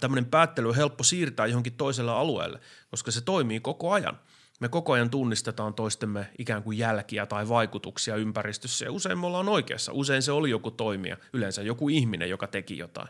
tämmöinen 0.00 0.24
päättely 0.24 0.68
on 0.68 0.76
helppo 0.76 1.04
siirtää 1.04 1.46
johonkin 1.46 1.72
toiselle 1.72 2.10
alueelle, 2.10 2.60
koska 2.90 3.10
se 3.10 3.20
toimii 3.20 3.60
koko 3.60 3.92
ajan. 3.92 4.18
Me 4.60 4.68
koko 4.68 4.92
ajan 4.92 5.10
tunnistetaan 5.10 5.74
toistemme 5.74 6.28
ikään 6.38 6.62
kuin 6.62 6.78
jälkiä 6.78 7.26
tai 7.26 7.48
vaikutuksia 7.48 8.16
ympäristössä 8.16 8.84
ja 8.84 8.92
usein 8.92 9.18
me 9.18 9.26
ollaan 9.26 9.48
oikeassa. 9.48 9.92
Usein 9.92 10.22
se 10.22 10.32
oli 10.32 10.50
joku 10.50 10.70
toimija, 10.70 11.16
yleensä 11.32 11.62
joku 11.62 11.88
ihminen, 11.88 12.30
joka 12.30 12.46
teki 12.46 12.78
jotain. 12.78 13.08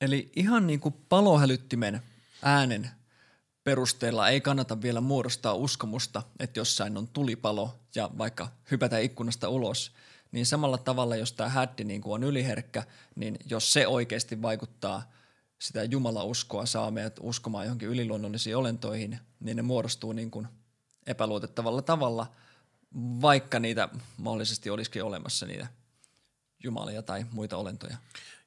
Eli 0.00 0.30
ihan 0.36 0.66
niin 0.66 0.80
kuin 0.80 0.94
palohälyttimen 1.08 2.02
äänen 2.42 2.90
perusteella 3.66 4.28
ei 4.28 4.40
kannata 4.40 4.82
vielä 4.82 5.00
muodostaa 5.00 5.54
uskomusta, 5.54 6.22
että 6.38 6.60
jossain 6.60 6.96
on 6.96 7.08
tulipalo 7.08 7.74
ja 7.94 8.10
vaikka 8.18 8.48
hypätä 8.70 8.98
ikkunasta 8.98 9.48
ulos, 9.48 9.92
niin 10.32 10.46
samalla 10.46 10.78
tavalla, 10.78 11.16
jos 11.16 11.32
tämä 11.32 11.48
häddi 11.48 11.84
niin 11.84 12.02
on 12.04 12.24
yliherkkä, 12.24 12.82
niin 13.14 13.36
jos 13.50 13.72
se 13.72 13.86
oikeasti 13.86 14.42
vaikuttaa 14.42 15.10
sitä 15.58 15.84
jumalauskoa 15.84 16.66
saa 16.66 16.90
meidät 16.90 17.16
uskomaan 17.20 17.64
johonkin 17.64 17.88
yliluonnollisiin 17.88 18.56
olentoihin, 18.56 19.18
niin 19.40 19.56
ne 19.56 19.62
muodostuu 19.62 20.12
niin 20.12 20.30
kuin 20.30 20.48
epäluotettavalla 21.06 21.82
tavalla, 21.82 22.26
vaikka 23.20 23.58
niitä 23.58 23.88
mahdollisesti 24.16 24.70
olisikin 24.70 25.04
olemassa 25.04 25.46
niitä 25.46 25.66
jumalia 26.64 27.02
tai 27.02 27.26
muita 27.32 27.56
olentoja. 27.56 27.96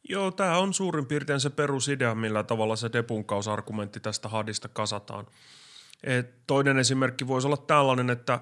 Joo, 0.10 0.32
tämä 0.32 0.58
on 0.58 0.74
suurin 0.74 1.06
piirtein 1.06 1.39
se 1.39 1.50
perusidea, 1.50 2.15
millä 2.15 2.44
tavalla 2.44 2.75
se 2.75 2.89
depunkausargumentti 2.94 4.00
tästä 4.00 4.29
hadista 4.29 4.68
kasataan. 4.68 5.27
Et 6.03 6.48
toinen 6.48 6.77
esimerkki 6.77 7.27
voisi 7.27 7.48
olla 7.48 7.58
tällainen, 7.58 8.10
että, 8.10 8.39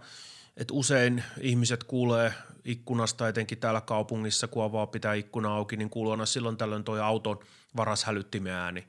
että 0.57 0.73
usein 0.73 1.23
ihmiset 1.41 1.83
kuulee 1.83 2.33
ikkunasta, 2.65 3.27
etenkin 3.27 3.57
täällä 3.57 3.81
kaupungissa, 3.81 4.47
kun 4.47 4.63
avaa 4.63 4.87
pitää 4.87 5.13
ikkuna 5.13 5.55
auki, 5.55 5.77
niin 5.77 5.89
kuuluu 5.89 6.11
aina 6.11 6.25
silloin 6.25 6.57
tällöin 6.57 6.83
tuo 6.83 7.01
auton 7.01 7.39
varashälyttimen 7.77 8.53
ääni. 8.53 8.87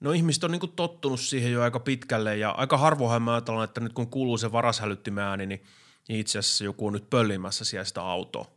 No 0.00 0.12
ihmiset 0.12 0.44
on 0.44 0.50
niin 0.50 0.72
tottunut 0.76 1.20
siihen 1.20 1.52
jo 1.52 1.62
aika 1.62 1.80
pitkälle 1.80 2.36
ja 2.36 2.50
aika 2.50 2.78
harvoin 2.78 3.22
mä 3.22 3.34
ajattelen, 3.34 3.64
että 3.64 3.80
nyt 3.80 3.92
kun 3.92 4.10
kuuluu 4.10 4.38
se 4.38 4.52
varashälyttimen 4.52 5.24
ääni, 5.24 5.46
niin 5.46 5.62
itse 6.08 6.38
asiassa 6.38 6.64
joku 6.64 6.86
on 6.86 6.92
nyt 6.92 7.10
pöllimässä 7.10 7.64
siellä 7.64 7.84
sitä 7.84 8.02
autoa. 8.02 8.53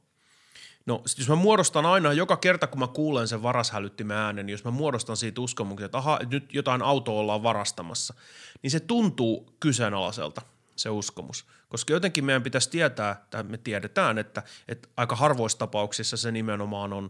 No 0.87 1.01
jos 1.17 1.29
mä 1.29 1.35
muodostan 1.35 1.85
aina, 1.85 2.13
joka 2.13 2.37
kerta 2.37 2.67
kun 2.67 2.79
mä 2.79 2.87
kuulen 2.87 3.27
sen 3.27 3.43
varashälyttimen 3.43 4.17
äänen, 4.17 4.45
niin 4.45 4.51
jos 4.51 4.63
mä 4.63 4.71
muodostan 4.71 5.17
siitä 5.17 5.41
uskomuksen, 5.41 5.85
että 5.85 5.97
aha, 5.97 6.19
nyt 6.31 6.53
jotain 6.53 6.81
autoa 6.81 7.19
ollaan 7.19 7.43
varastamassa, 7.43 8.13
niin 8.61 8.71
se 8.71 8.79
tuntuu 8.79 9.55
kyseenalaiselta 9.59 10.41
se 10.75 10.89
uskomus. 10.89 11.45
Koska 11.69 11.93
jotenkin 11.93 12.25
meidän 12.25 12.43
pitäisi 12.43 12.69
tietää, 12.69 13.25
tai 13.29 13.43
me 13.43 13.57
tiedetään, 13.57 14.17
että, 14.17 14.43
että 14.67 14.89
aika 14.97 15.15
harvoissa 15.15 15.59
tapauksissa 15.59 16.17
se 16.17 16.31
nimenomaan 16.31 16.93
on 16.93 17.09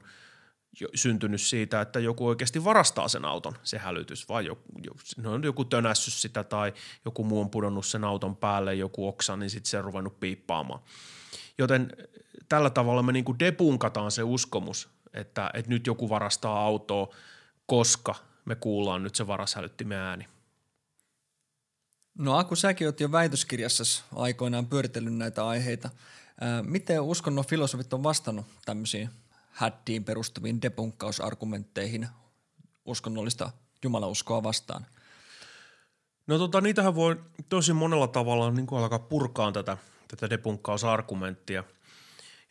syntynyt 0.95 1.41
siitä, 1.41 1.81
että 1.81 1.99
joku 1.99 2.27
oikeasti 2.27 2.63
varastaa 2.63 3.07
sen 3.07 3.25
auton, 3.25 3.53
se 3.63 3.77
hälytys, 3.77 4.29
vai 4.29 4.45
joku, 4.45 4.63
no 5.17 5.33
on 5.33 5.43
joku 5.43 5.65
tönässyt 5.65 6.13
sitä 6.13 6.43
tai 6.43 6.73
joku 7.05 7.23
muu 7.23 7.41
on 7.41 7.49
pudonnut 7.49 7.85
sen 7.85 8.03
auton 8.03 8.35
päälle, 8.35 8.75
joku 8.75 9.07
oksa, 9.07 9.35
niin 9.37 9.49
sitten 9.49 9.69
se 9.69 9.77
on 9.77 9.83
ruvennut 9.83 10.19
piippaamaan. 10.19 10.79
Joten 11.57 11.91
tällä 12.49 12.69
tavalla 12.69 13.03
me 13.03 13.11
niinku 13.11 13.39
depunkataan 13.39 14.11
se 14.11 14.23
uskomus, 14.23 14.89
että, 15.13 15.51
että 15.53 15.69
nyt 15.69 15.87
joku 15.87 16.09
varastaa 16.09 16.65
autoa, 16.65 17.15
koska 17.65 18.15
me 18.45 18.55
kuullaan 18.55 19.03
nyt 19.03 19.15
se 19.15 19.27
varashälyttimen 19.27 19.97
ääni. 19.97 20.27
No 22.17 22.37
Aku, 22.37 22.55
säkin 22.55 22.87
oot 22.87 22.99
jo 22.99 23.11
väitöskirjassa 23.11 24.03
aikoinaan 24.15 24.65
pyöritellyt 24.65 25.13
näitä 25.13 25.47
aiheita. 25.47 25.89
Ää, 26.41 26.63
miten 26.63 27.01
uskonnon 27.01 27.45
filosofit 27.45 27.93
on 27.93 28.03
vastannut 28.03 28.45
tämmöisiin 28.65 29.09
häddiin 29.51 30.03
perustuviin 30.03 30.61
debunkkausargumentteihin 30.61 32.07
uskonnollista 32.85 33.51
jumalauskoa 33.83 34.43
vastaan? 34.43 34.85
No 36.27 36.37
tota, 36.37 36.61
niitähän 36.61 36.95
voi 36.95 37.21
tosi 37.49 37.73
monella 37.73 38.07
tavalla 38.07 38.51
niin 38.51 38.67
kuin 38.67 38.81
alkaa 38.81 38.99
purkaa 38.99 39.51
tätä, 39.51 39.77
tätä 40.07 40.29
debunkkausargumenttia. 40.29 41.63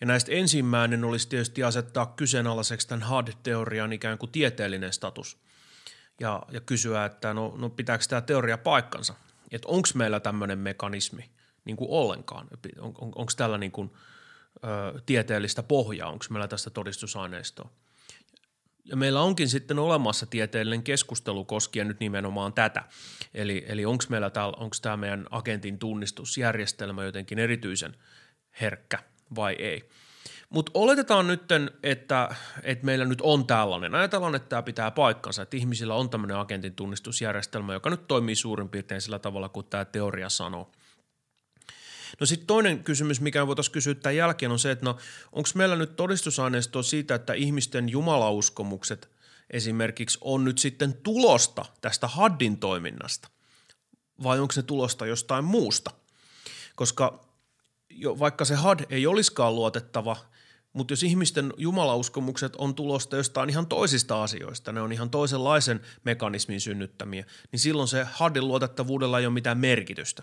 Ja 0.01 0.07
näistä 0.07 0.33
ensimmäinen 0.33 1.05
olisi 1.05 1.29
tietysti 1.29 1.65
asettaa 1.65 2.07
kyseenalaiseksi 2.07 2.89
tämän 2.89 3.09
HUD-teorian 3.09 3.93
ikään 3.93 4.19
kuin 4.19 4.33
tieteellinen 4.33 4.93
status. 4.93 5.37
Ja, 6.21 6.43
ja 6.51 6.61
kysyä, 6.61 7.05
että 7.05 7.35
no, 7.35 7.55
no 7.57 7.71
pitääkö 7.71 8.05
tämä 8.09 8.21
teoria 8.21 8.59
paikkansa– 8.59 9.15
että 9.53 9.69
onko 9.69 9.89
meillä 9.95 10.21
tämmöinen 10.21 10.59
mekanismi 10.59 11.31
niin 11.65 11.77
kuin 11.77 11.91
ollenkaan, 11.91 12.49
on, 12.81 12.95
on, 13.01 13.13
onko 13.15 13.33
tällä 13.37 13.59
niin 13.59 13.73
kuin, 13.73 13.93
ö, 14.65 15.01
tieteellistä 15.07 15.63
pohjaa, 15.63 16.11
onko 16.11 16.25
meillä 16.31 16.49
tästä 16.49 16.71
todistusaineistoa. 16.71 17.71
Ja 18.87 18.97
meillä 18.97 19.21
onkin 19.21 19.49
sitten 19.49 19.79
olemassa 19.79 20.27
tieteellinen 20.27 20.83
keskustelu 20.83 21.45
koskien 21.45 21.89
nyt 21.89 22.01
nimenomaan 22.01 22.53
tätä. 22.53 22.85
Eli, 23.35 23.65
eli 23.69 23.85
onko 23.85 24.05
meillä 24.09 24.31
onko 24.37 24.77
tämä 24.83 24.97
meidän 24.97 25.27
agentin 25.31 25.79
tunnistusjärjestelmä 25.79 27.05
jotenkin 27.05 27.39
erityisen 27.39 27.97
herkkä 28.61 28.99
vai 29.37 29.55
ei. 29.59 29.89
Mutta 30.51 30.73
oletetaan 30.75 31.27
nyt, 31.27 31.43
että, 31.83 32.35
että 32.63 32.85
meillä 32.87 33.05
nyt 33.05 33.21
on 33.21 33.47
tällainen. 33.47 33.95
Ajatellaan, 33.95 34.35
että 34.35 34.49
tämä 34.49 34.63
pitää 34.63 34.91
paikkansa, 34.91 35.43
että 35.43 35.57
ihmisillä 35.57 35.95
on 35.95 36.11
tämmöinen 36.11 36.37
agentin 36.37 36.75
tunnistusjärjestelmä, 36.75 37.73
joka 37.73 37.91
nyt 37.91 38.09
toimii 38.09 38.35
suurin 38.35 38.69
piirtein 38.69 39.01
sillä 39.01 39.19
tavalla 39.19 39.49
kuin 39.49 39.67
tämä 39.67 39.85
teoria 39.85 40.29
sanoo. 40.29 40.73
No 42.21 42.27
sitten 42.27 42.47
toinen 42.47 42.85
kysymys, 42.85 43.21
mikä 43.21 43.47
voitaisiin 43.47 43.73
kysyä 43.73 43.95
tämän 43.95 44.17
jälkeen 44.17 44.53
on 44.53 44.59
se, 44.59 44.71
että 44.71 44.85
no 44.85 44.97
onko 45.33 45.49
meillä 45.55 45.77
nyt 45.77 45.97
todistusaineistoa 45.97 46.83
siitä, 46.83 47.15
että 47.15 47.33
ihmisten 47.33 47.89
jumalauskomukset 47.89 49.11
esimerkiksi 49.51 50.19
on 50.21 50.45
nyt 50.45 50.59
sitten 50.59 50.95
tulosta 50.95 51.65
tästä 51.81 52.09
haddin 52.09 52.59
toiminnasta 52.59 53.29
vai 54.23 54.41
onko 54.41 54.53
se 54.53 54.63
tulosta 54.63 55.07
jostain 55.07 55.45
muusta? 55.45 55.91
Koska 56.77 57.25
jo, 57.91 58.19
vaikka 58.19 58.45
se 58.45 58.55
had 58.55 58.81
ei 58.91 59.07
olisikaan 59.07 59.55
luotettava– 59.55 60.17
mutta 60.77 60.93
jos 60.93 61.03
ihmisten 61.03 61.53
jumalauskomukset 61.57 62.57
on 62.57 62.75
tulosta 62.75 63.17
jostain 63.17 63.51
ihan 63.51 63.67
toisista 63.67 64.23
asioista, 64.23 64.73
ne 64.73 64.81
on 64.81 64.93
ihan 64.93 65.11
toisenlaisen 65.11 65.81
mekanismin 66.05 66.61
synnyttämiä, 66.61 67.25
niin 67.53 67.61
silloin 67.61 67.89
se 67.89 68.07
HUDin 68.21 68.49
luotettavuudella 68.49 69.19
ei 69.19 69.27
ole 69.27 69.35
mitään 69.35 69.59
merkitystä. 69.59 70.23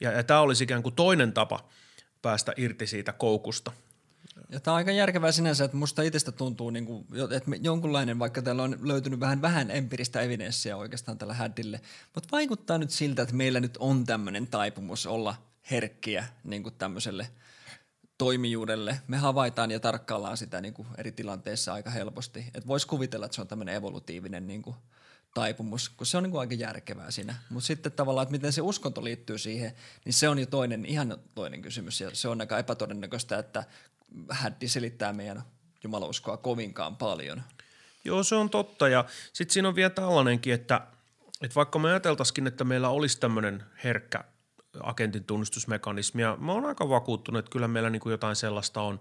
Ja, 0.00 0.12
ja 0.12 0.24
tämä 0.24 0.40
olisi 0.40 0.64
ikään 0.64 0.82
kuin 0.82 0.94
toinen 0.94 1.32
tapa 1.32 1.68
päästä 2.22 2.52
irti 2.56 2.86
siitä 2.86 3.12
koukusta. 3.12 3.72
Ja 4.48 4.60
tämä 4.60 4.72
on 4.72 4.76
aika 4.76 4.92
järkevää 4.92 5.32
sinänsä, 5.32 5.64
että 5.64 5.76
musta 5.76 6.02
itsestä 6.02 6.32
tuntuu, 6.32 6.70
niin 6.70 6.86
kuin, 6.86 7.06
että 7.36 7.50
jonkunlainen, 7.60 8.18
vaikka 8.18 8.42
täällä 8.42 8.62
on 8.62 8.78
löytynyt 8.82 9.20
vähän 9.20 9.42
vähän 9.42 9.70
empiiristä 9.70 10.20
evidenssiä 10.20 10.76
oikeastaan 10.76 11.18
tällä 11.18 11.34
hädille, 11.34 11.80
mutta 12.14 12.28
vaikuttaa 12.32 12.78
nyt 12.78 12.90
siltä, 12.90 13.22
että 13.22 13.34
meillä 13.34 13.60
nyt 13.60 13.76
on 13.76 14.04
tämmöinen 14.04 14.46
taipumus 14.46 15.06
olla 15.06 15.34
herkkiä 15.70 16.26
niin 16.44 16.62
kuin 16.62 16.74
tämmöiselle– 16.74 17.28
toimijuudelle. 18.18 19.00
Me 19.08 19.16
havaitaan 19.16 19.70
ja 19.70 19.80
tarkkaillaan 19.80 20.36
sitä 20.36 20.60
niin 20.60 20.74
kuin 20.74 20.88
eri 20.98 21.12
tilanteissa 21.12 21.72
aika 21.72 21.90
helposti. 21.90 22.44
Voisi 22.66 22.86
kuvitella, 22.86 23.26
että 23.26 23.34
se 23.34 23.40
on 23.40 23.48
tämmöinen 23.48 23.74
evolutiivinen 23.74 24.46
niin 24.46 24.62
kuin 24.62 24.76
taipumus, 25.36 25.88
kun 25.88 26.06
se 26.06 26.16
on 26.16 26.22
niin 26.22 26.38
aika 26.38 26.54
järkevää 26.54 27.10
siinä. 27.10 27.34
Mutta 27.50 27.66
sitten 27.66 27.92
tavallaan, 27.92 28.22
että 28.22 28.32
miten 28.32 28.52
se 28.52 28.60
uskonto 28.60 29.04
liittyy 29.04 29.38
siihen, 29.38 29.72
niin 30.04 30.12
se 30.12 30.28
on 30.28 30.38
jo 30.38 30.46
toinen, 30.46 30.86
ihan 30.86 31.18
toinen 31.34 31.62
kysymys. 31.62 32.00
Ja 32.00 32.10
se 32.12 32.28
on 32.28 32.40
aika 32.40 32.58
epätodennäköistä, 32.58 33.38
että 33.38 33.64
häddi 34.30 34.68
selittää 34.68 35.12
meidän 35.12 35.42
jumalauskoa 35.84 36.36
kovinkaan 36.36 36.96
paljon. 36.96 37.42
Joo, 38.04 38.22
se 38.22 38.34
on 38.34 38.50
totta. 38.50 38.88
Ja 38.88 39.04
sitten 39.32 39.52
siinä 39.52 39.68
on 39.68 39.74
vielä 39.74 39.90
tällainenkin, 39.90 40.54
että, 40.54 40.80
että 41.42 41.54
vaikka 41.54 41.78
me 41.78 41.88
ajateltaisikin, 41.88 42.46
että 42.46 42.64
meillä 42.64 42.88
olisi 42.88 43.20
tämmöinen 43.20 43.62
herkkä 43.84 44.24
agentin 44.82 45.24
tunnistusmekanismia. 45.24 46.36
Mä 46.40 46.52
oon 46.52 46.64
aika 46.64 46.88
vakuuttunut, 46.88 47.38
että 47.38 47.50
kyllä 47.50 47.68
meillä 47.68 47.90
niin 47.90 48.02
jotain 48.06 48.36
sellaista 48.36 48.80
on. 48.80 49.00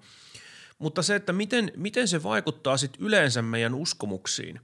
Mutta 0.79 1.01
se, 1.01 1.15
että 1.15 1.33
miten, 1.33 1.71
miten 1.75 2.07
se 2.07 2.23
vaikuttaa 2.23 2.77
sitten 2.77 3.01
yleensä 3.01 3.41
meidän 3.41 3.73
uskomuksiin, 3.73 4.61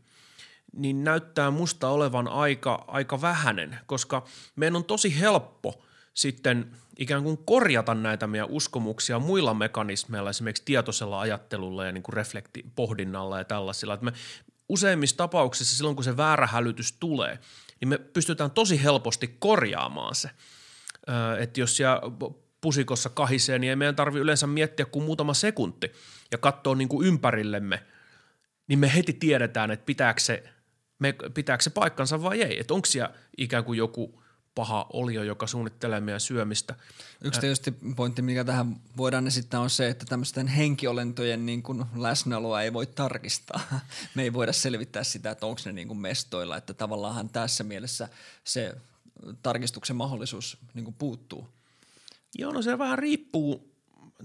niin 0.72 1.04
näyttää 1.04 1.52
musta 1.52 1.90
olevan 1.90 2.28
aika, 2.28 2.86
aika 2.88 3.22
vähäinen, 3.22 3.80
koska 3.86 4.26
meidän 4.56 4.76
on 4.76 4.84
tosi 4.84 5.20
helppo 5.20 5.84
sitten 6.14 6.72
ikään 7.00 7.24
kuin 7.24 7.38
korjata 7.38 7.94
näitä 7.94 8.28
meidän 8.28 8.50
uskomuksia 8.50 9.20
muilla 9.20 9.54
mekanismeilla, 9.54 10.30
esimerkiksi 10.30 10.66
tietoisella 10.66 11.20
ajattelulla 11.20 11.86
ja 11.86 11.92
niin 11.92 12.04
kuin 12.04 12.14
reflektipohdinnalla 12.14 13.38
ja 13.38 13.44
tällaisilla. 13.44 13.94
Että 13.94 14.06
me 14.06 14.14
useimmissa 14.70 15.18
tapauksissa 15.18 15.76
silloin, 15.76 15.96
kun 15.96 16.04
se 16.04 16.18
väärä 16.18 16.48
hälytys 16.48 16.92
tulee, 16.92 17.40
niin 17.80 17.90
me 17.90 17.98
pystytään 17.98 18.52
tosi 18.52 18.84
helposti 18.84 19.36
korjaamaan 19.40 20.16
se– 20.16 20.30
että 21.40 21.60
jos 21.60 21.78
siellä 21.78 22.02
pusikossa 22.62 23.10
kahisee, 23.10 23.60
niin 23.60 23.70
ei 23.70 23.76
meidän 23.76 23.96
tarvi 23.96 24.20
yleensä 24.20 24.48
miettiä 24.48 24.86
kuin 24.86 25.06
muutama 25.06 25.34
sekunti 25.34 25.92
ja 26.32 26.38
katsoa 26.38 26.76
niin 26.76 26.90
kuin 26.90 27.08
ympärillemme, 27.08 27.84
niin 28.68 28.80
me 28.80 28.96
heti 28.96 29.14
tiedetään, 29.14 29.72
että 29.72 29.86
pitääkö 29.86 30.20
se, 30.20 30.44
me, 31.02 31.16
pitääkö 31.34 31.64
se 31.64 31.70
paikkansa 31.70 32.24
vai 32.24 32.42
ei. 32.42 32.60
Että 32.60 32.74
onko 32.74 32.86
siellä 32.86 33.14
ikään 33.38 33.64
kuin 33.64 33.78
joku 33.78 34.22
paha 34.56 34.86
olio, 34.94 35.24
joka 35.24 35.48
suunnittelee 35.48 36.00
meidän 36.00 36.20
syömistä. 36.20 36.76
Yksi 37.24 37.40
tietysti 37.40 37.74
pointti, 37.96 38.22
mikä 38.22 38.44
tähän 38.44 38.76
voidaan 38.98 39.28
esittää, 39.28 39.60
on 39.60 39.70
se, 39.70 39.90
että 39.90 40.06
tämmöisten 40.06 40.48
henkiolentojen 40.48 41.46
niin 41.46 41.64
kuin 41.64 41.86
läsnäoloa 41.96 42.62
ei 42.62 42.74
voi 42.74 42.86
tarkistaa. 42.86 43.62
Me 44.16 44.24
ei 44.24 44.34
voida 44.34 44.54
selvittää 44.54 45.04
sitä, 45.04 45.32
että 45.32 45.46
onko 45.46 45.62
ne 45.66 45.72
niin 45.72 45.88
kuin 45.88 46.00
mestoilla, 46.00 46.58
että 46.58 46.74
tavallaan 46.74 47.30
tässä 47.30 47.64
mielessä 47.64 48.10
se 48.44 48.76
tarkistuksen 49.44 49.96
mahdollisuus 49.96 50.58
niin 50.74 50.86
kuin 50.86 50.96
puuttuu? 50.96 51.48
Joo, 52.38 52.52
no 52.52 52.62
se 52.62 52.78
vähän 52.78 53.00
riippuu, 53.00 53.71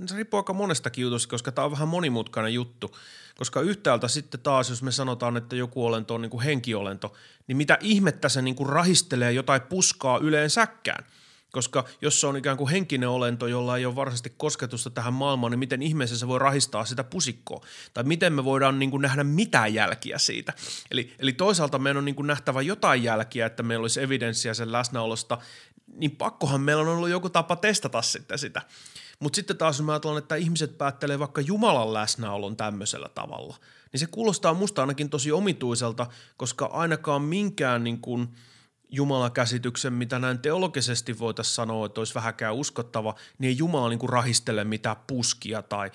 se 0.06 0.14
riippuu 0.14 0.38
aika 0.38 0.52
monestakin 0.52 1.02
jutusta, 1.02 1.30
koska 1.30 1.52
tämä 1.52 1.64
on 1.64 1.70
vähän 1.70 1.88
monimutkainen 1.88 2.54
juttu. 2.54 2.96
Koska 3.38 3.60
yhtäältä 3.60 4.08
sitten 4.08 4.40
taas, 4.40 4.70
jos 4.70 4.82
me 4.82 4.92
sanotaan, 4.92 5.36
että 5.36 5.56
joku 5.56 5.86
olento 5.86 6.14
on 6.14 6.22
niin 6.22 6.30
kuin 6.30 6.44
henkiolento, 6.44 7.14
niin 7.46 7.56
mitä 7.56 7.78
ihmettä 7.80 8.28
se 8.28 8.42
niin 8.42 8.56
kuin 8.56 8.68
rahistelee 8.68 9.32
jotain 9.32 9.62
puskaa 9.62 10.18
yleensäkään. 10.18 11.04
Koska 11.52 11.84
jos 12.00 12.20
se 12.20 12.26
on 12.26 12.36
ikään 12.36 12.56
kuin 12.56 12.70
henkinen 12.70 13.08
olento, 13.08 13.46
jolla 13.46 13.76
ei 13.76 13.86
ole 13.86 13.96
varsinaisesti 13.96 14.34
kosketusta 14.36 14.90
tähän 14.90 15.14
maailmaan, 15.14 15.50
niin 15.50 15.58
miten 15.58 15.82
ihmeessä 15.82 16.18
se 16.18 16.28
voi 16.28 16.38
rahistaa 16.38 16.84
sitä 16.84 17.04
pusikkoa? 17.04 17.66
Tai 17.94 18.04
miten 18.04 18.32
me 18.32 18.44
voidaan 18.44 18.78
niin 18.78 18.90
kuin 18.90 19.02
nähdä 19.02 19.24
mitään 19.24 19.74
jälkiä 19.74 20.18
siitä? 20.18 20.52
Eli, 20.90 21.12
eli 21.18 21.32
toisaalta 21.32 21.78
meidän 21.78 21.96
on 21.96 22.04
niin 22.04 22.14
kuin 22.14 22.26
nähtävä 22.26 22.62
jotain 22.62 23.02
jälkiä, 23.02 23.46
että 23.46 23.62
meillä 23.62 23.82
olisi 23.82 24.02
evidenssiä 24.02 24.54
sen 24.54 24.72
läsnäolosta, 24.72 25.38
niin 25.86 26.10
pakkohan 26.10 26.60
meillä 26.60 26.82
on 26.82 26.88
ollut 26.88 27.08
joku 27.08 27.30
tapa 27.30 27.56
testata 27.56 28.02
sitten 28.02 28.38
sitä. 28.38 28.62
Mutta 29.20 29.36
sitten 29.36 29.56
taas 29.56 29.82
mä 29.82 29.92
ajattelen, 29.92 30.18
että 30.18 30.36
ihmiset 30.36 30.78
päättelee 30.78 31.18
vaikka 31.18 31.40
Jumalan 31.40 31.94
läsnäolon 31.94 32.56
tämmöisellä 32.56 33.08
tavalla, 33.08 33.56
niin 33.92 34.00
se 34.00 34.06
kuulostaa 34.06 34.54
musta 34.54 34.80
ainakin 34.80 35.10
tosi 35.10 35.32
omituiselta, 35.32 36.06
koska 36.36 36.66
ainakaan 36.66 37.22
minkään 37.22 37.84
niin 37.84 38.00
kuin– 38.00 38.28
Jumalakäsityksen, 38.88 39.92
mitä 39.92 40.18
näin 40.18 40.38
teologisesti 40.38 41.18
voitaisiin 41.18 41.54
sanoa, 41.54 41.86
että 41.86 42.00
olisi 42.00 42.14
vähäkään 42.14 42.54
uskottava, 42.54 43.14
niin 43.38 43.48
ei 43.48 43.58
Jumala 43.58 43.88
niin 43.88 43.98
kuin 43.98 44.10
rahistele 44.10 44.64
mitään 44.64 44.96
puskia 45.06 45.62
tai, 45.62 45.90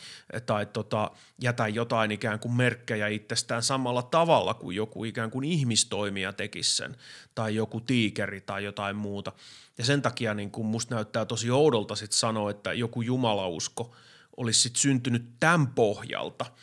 tai 0.45 0.65
tota, 0.65 1.11
jätä 1.41 1.67
jotain 1.67 2.11
ikään 2.11 2.39
kuin 2.39 2.53
merkkejä 2.53 3.07
itsestään 3.07 3.63
samalla 3.63 4.01
tavalla 4.01 4.53
kuin 4.53 4.75
joku 4.75 5.03
ikään 5.03 5.31
kuin 5.31 5.43
ihmistoimija 5.43 6.33
tekisi 6.33 6.75
sen 6.75 6.95
tai 7.35 7.55
joku 7.55 7.81
tiikeri 7.81 8.41
tai 8.41 8.63
jotain 8.63 8.95
muuta. 8.95 9.31
Ja 9.77 9.85
sen 9.85 10.01
takia 10.01 10.33
niin 10.33 10.51
kuin 10.51 10.67
musta 10.67 10.95
näyttää 10.95 11.25
tosi 11.25 11.51
oudolta 11.51 11.95
sit 11.95 12.11
sanoa, 12.11 12.51
että 12.51 12.73
joku 12.73 13.01
jumalausko 13.01 13.95
olisi 14.37 14.59
sit 14.59 14.75
syntynyt 14.75 15.25
tämän 15.39 15.67
pohjalta– 15.67 16.45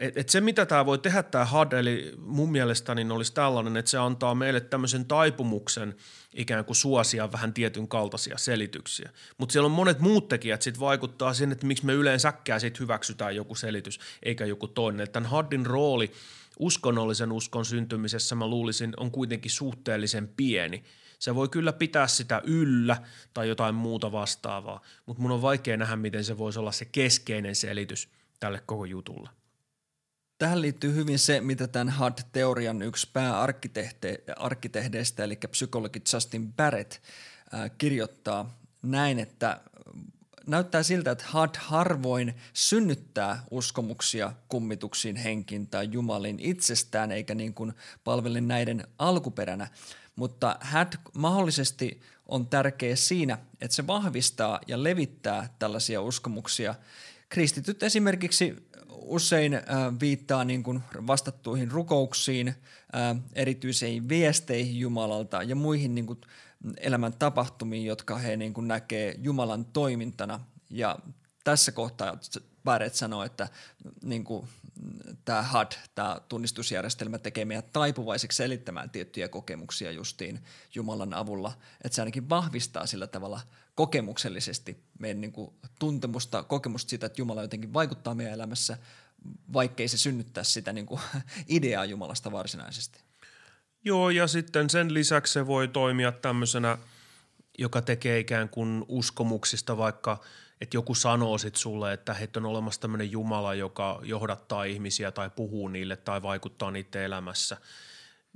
et, 0.00 0.16
et 0.16 0.28
se, 0.28 0.40
mitä 0.40 0.66
tämä 0.66 0.86
voi 0.86 0.98
tehdä, 0.98 1.22
tämä 1.22 1.46
HUD, 1.46 1.72
eli 1.72 2.14
mun 2.18 2.52
mielestä 2.52 2.94
niin 2.94 3.12
olisi 3.12 3.34
tällainen, 3.34 3.76
että 3.76 3.90
se 3.90 3.98
antaa 3.98 4.34
meille 4.34 4.60
tämmöisen 4.60 5.04
taipumuksen 5.04 5.94
ikään 6.34 6.64
kuin 6.64 6.76
suosia 6.76 7.32
vähän 7.32 7.54
tietyn 7.54 7.88
kaltaisia 7.88 8.38
selityksiä. 8.38 9.10
Mutta 9.38 9.52
siellä 9.52 9.66
on 9.66 9.72
monet 9.72 10.00
muut 10.00 10.28
tekijät 10.28 10.62
sitten 10.62 10.80
vaikuttaa 10.80 11.34
siihen, 11.34 11.52
että 11.52 11.66
miksi 11.66 11.86
me 11.86 11.92
yleensäkään 11.92 12.60
sitten 12.60 12.80
hyväksytään 12.80 13.36
joku 13.36 13.54
selitys 13.54 14.00
eikä 14.22 14.44
joku 14.44 14.68
toinen. 14.68 15.10
Tämän 15.10 15.30
HUDin 15.30 15.66
rooli 15.66 16.12
uskonnollisen 16.58 17.32
uskon 17.32 17.64
syntymisessä 17.64 18.34
mä 18.34 18.46
luulisin 18.46 18.92
on 18.96 19.10
kuitenkin 19.10 19.50
suhteellisen 19.50 20.28
pieni. 20.28 20.84
Se 21.18 21.34
voi 21.34 21.48
kyllä 21.48 21.72
pitää 21.72 22.06
sitä 22.06 22.42
yllä 22.44 22.96
tai 23.34 23.48
jotain 23.48 23.74
muuta 23.74 24.12
vastaavaa, 24.12 24.80
mutta 25.06 25.22
mun 25.22 25.30
on 25.30 25.42
vaikea 25.42 25.76
nähdä, 25.76 25.96
miten 25.96 26.24
se 26.24 26.38
voisi 26.38 26.58
olla 26.58 26.72
se 26.72 26.84
keskeinen 26.84 27.54
selitys 27.54 28.08
tälle 28.40 28.62
koko 28.66 28.84
jutulle. 28.84 29.30
Tähän 30.38 30.62
liittyy 30.62 30.94
hyvin 30.94 31.18
se, 31.18 31.40
mitä 31.40 31.68
tämän 31.68 31.94
HUD-teorian 31.98 32.82
yksi 32.82 33.08
pääarkkitehdeistä, 33.12 35.24
eli 35.24 35.38
psykologi 35.50 36.02
Justin 36.12 36.52
Barrett, 36.52 36.94
kirjoittaa 37.78 38.58
näin, 38.82 39.18
että 39.18 39.60
näyttää 40.46 40.82
siltä, 40.82 41.10
että 41.10 41.24
HUD 41.32 41.54
harvoin 41.58 42.34
synnyttää 42.52 43.44
uskomuksia 43.50 44.32
kummituksiin 44.48 45.16
henkin 45.16 45.66
tai 45.66 45.88
jumalin 45.92 46.40
itsestään, 46.40 47.12
eikä 47.12 47.34
niin 47.34 47.54
kuin 47.54 47.72
palvele 48.04 48.40
näiden 48.40 48.86
alkuperänä. 48.98 49.68
Mutta 50.16 50.58
HUD 50.72 50.92
mahdollisesti 51.14 52.00
on 52.26 52.46
tärkeä 52.46 52.96
siinä, 52.96 53.38
että 53.60 53.74
se 53.74 53.86
vahvistaa 53.86 54.60
ja 54.66 54.82
levittää 54.82 55.48
tällaisia 55.58 56.02
uskomuksia. 56.02 56.74
Kristityt 57.28 57.82
esimerkiksi 57.82 58.68
usein 58.96 59.54
äh, 59.54 59.62
viittaa 60.00 60.44
niin 60.44 60.62
kuin 60.62 60.80
vastattuihin 61.06 61.70
rukouksiin, 61.70 62.48
äh, 62.48 63.16
erityisiin 63.32 64.08
viesteihin 64.08 64.80
Jumalalta 64.80 65.42
ja 65.42 65.56
muihin 65.56 65.94
niin 65.94 66.06
kuin 66.06 66.20
elämän 66.76 67.12
tapahtumiin, 67.12 67.86
jotka 67.86 68.18
he 68.18 68.36
niin 68.36 68.54
kuin 68.54 68.68
näkee 68.68 69.14
Jumalan 69.22 69.64
toimintana. 69.64 70.40
Ja 70.70 70.98
tässä 71.44 71.72
kohtaa 71.72 72.18
Barrett 72.64 72.94
sanoo, 72.94 73.24
että 73.24 73.48
niin 74.02 74.24
kuin, 74.24 74.48
tämä 75.24 75.44
HUD, 75.52 75.72
tämä 75.94 76.20
tunnistusjärjestelmä 76.28 77.18
tekee 77.18 77.44
meidät 77.44 77.72
taipuvaiseksi 77.72 78.36
selittämään 78.36 78.90
tiettyjä 78.90 79.28
kokemuksia 79.28 79.90
justiin 79.90 80.40
Jumalan 80.74 81.14
avulla, 81.14 81.52
että 81.84 81.96
se 81.96 82.02
ainakin 82.02 82.28
vahvistaa 82.28 82.86
sillä 82.86 83.06
tavalla 83.06 83.40
kokemuksellisesti 83.74 84.76
meidän 84.98 85.20
niin 85.20 85.32
kuin, 85.32 85.54
tuntemusta, 85.78 86.42
kokemusta 86.42 86.90
siitä, 86.90 87.06
että 87.06 87.20
Jumala 87.20 87.42
jotenkin 87.42 87.72
vaikuttaa 87.72 88.14
meidän 88.14 88.34
elämässä, 88.34 88.78
vaikkei 89.52 89.88
se 89.88 89.98
synnyttää 89.98 90.44
sitä 90.44 90.72
niin 90.72 90.86
kuin, 90.86 91.00
ideaa 91.48 91.84
Jumalasta 91.84 92.32
varsinaisesti. 92.32 93.00
Joo, 93.84 94.10
ja 94.10 94.26
sitten 94.26 94.70
sen 94.70 94.94
lisäksi 94.94 95.32
se 95.32 95.46
voi 95.46 95.68
toimia 95.68 96.12
tämmöisenä, 96.12 96.78
joka 97.58 97.82
tekee 97.82 98.18
ikään 98.18 98.48
kuin 98.48 98.84
uskomuksista 98.88 99.76
vaikka– 99.76 100.20
että 100.60 100.76
joku 100.76 100.94
sanoo 100.94 101.38
sitten 101.38 101.60
sulle, 101.60 101.92
että 101.92 102.14
heitä 102.14 102.40
on 102.40 102.46
olemassa 102.46 102.80
tämmöinen 102.80 103.12
Jumala, 103.12 103.54
joka 103.54 104.00
johdattaa 104.02 104.64
ihmisiä 104.64 105.10
tai 105.12 105.30
puhuu 105.30 105.68
niille 105.68 105.96
tai 105.96 106.22
vaikuttaa 106.22 106.70
niiden 106.70 107.02
elämässä, 107.02 107.56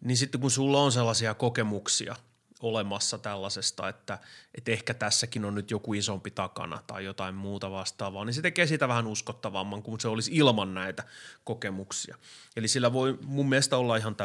niin 0.04 0.16
sitten 0.16 0.40
kun 0.40 0.50
sulla 0.50 0.82
on 0.82 0.92
sellaisia 0.92 1.34
kokemuksia 1.34 2.16
olemassa 2.60 3.18
tällaisesta, 3.18 3.88
että, 3.88 4.18
että 4.54 4.70
ehkä 4.70 4.94
tässäkin 4.94 5.44
on 5.44 5.54
nyt 5.54 5.70
joku 5.70 5.94
isompi 5.94 6.30
takana 6.30 6.82
tai 6.86 7.04
jotain 7.04 7.34
muuta 7.34 7.70
vastaavaa, 7.70 8.24
niin 8.24 8.34
se 8.34 8.42
tekee 8.42 8.66
sitä 8.66 8.88
vähän 8.88 9.06
uskottavamman 9.06 9.82
kuin 9.82 10.00
se 10.00 10.08
olisi 10.08 10.30
ilman 10.34 10.74
näitä 10.74 11.04
kokemuksia. 11.44 12.16
Eli 12.56 12.68
sillä 12.68 12.92
voi 12.92 13.18
mun 13.24 13.48
mielestä 13.48 13.76
olla 13.76 13.96
ihan 13.96 14.16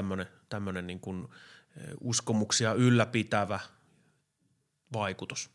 tämmöinen, 0.49 0.87
niin 0.87 0.99
kuin 0.99 1.27
uskomuksia 2.01 2.73
ylläpitävä 2.73 3.59
vaikutus. 4.93 5.49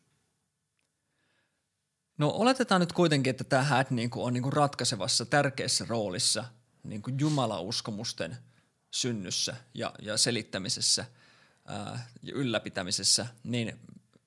No 2.19 2.31
oletetaan 2.31 2.81
nyt 2.81 2.93
kuitenkin, 2.93 3.31
että 3.31 3.45
tämä 3.45 3.63
häd 3.63 3.87
niinku 3.91 4.25
on 4.25 4.33
niinku 4.33 4.51
ratkaisevassa 4.51 5.27
tärkeässä 5.27 5.85
roolissa 5.89 6.45
niinku 6.83 7.11
jumalauskomusten 7.19 8.37
synnyssä 8.91 9.57
ja, 9.75 9.95
ja 10.03 10.17
selittämisessä 10.17 11.05
ää, 11.67 12.07
ja 12.23 12.33
ylläpitämisessä, 12.35 13.27
niin 13.45 13.79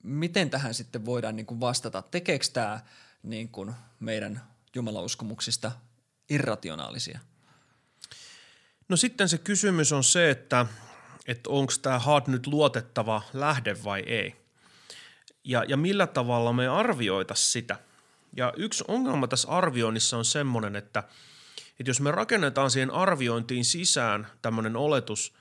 miten 0.02 0.50
tähän 0.50 0.74
sitten 0.74 1.04
voidaan 1.04 1.36
niinku 1.36 1.60
vastata? 1.60 2.02
Tekeekö 2.02 2.46
tämä 2.52 2.80
niinku 3.22 3.72
meidän 4.00 4.42
jumalauskomuksista 4.74 5.72
irrationaalisia? 6.30 7.20
No 8.88 8.96
sitten 8.96 9.28
se 9.28 9.38
kysymys 9.38 9.92
on 9.92 10.04
se, 10.04 10.30
että, 10.30 10.66
että 11.26 11.50
onko 11.50 11.72
tämä 11.82 11.98
HUD 11.98 12.22
nyt 12.26 12.46
luotettava 12.46 13.22
lähde 13.32 13.84
vai 13.84 14.00
ei 14.00 14.41
ja, 15.44 15.64
ja 15.68 15.76
millä 15.76 16.06
tavalla 16.06 16.52
me 16.52 16.68
arvioita 16.68 17.34
sitä. 17.34 17.78
Ja 18.36 18.52
yksi 18.56 18.84
ongelma 18.88 19.28
tässä 19.28 19.48
arvioinnissa 19.48 20.18
on 20.18 20.24
semmoinen, 20.24 20.76
että, 20.76 21.02
että 21.80 21.90
jos 21.90 22.00
me 22.00 22.10
rakennetaan 22.10 22.70
siihen 22.70 22.90
arviointiin 22.90 23.64
sisään 23.64 24.26
tämmöinen 24.42 24.76
oletus, 24.76 25.34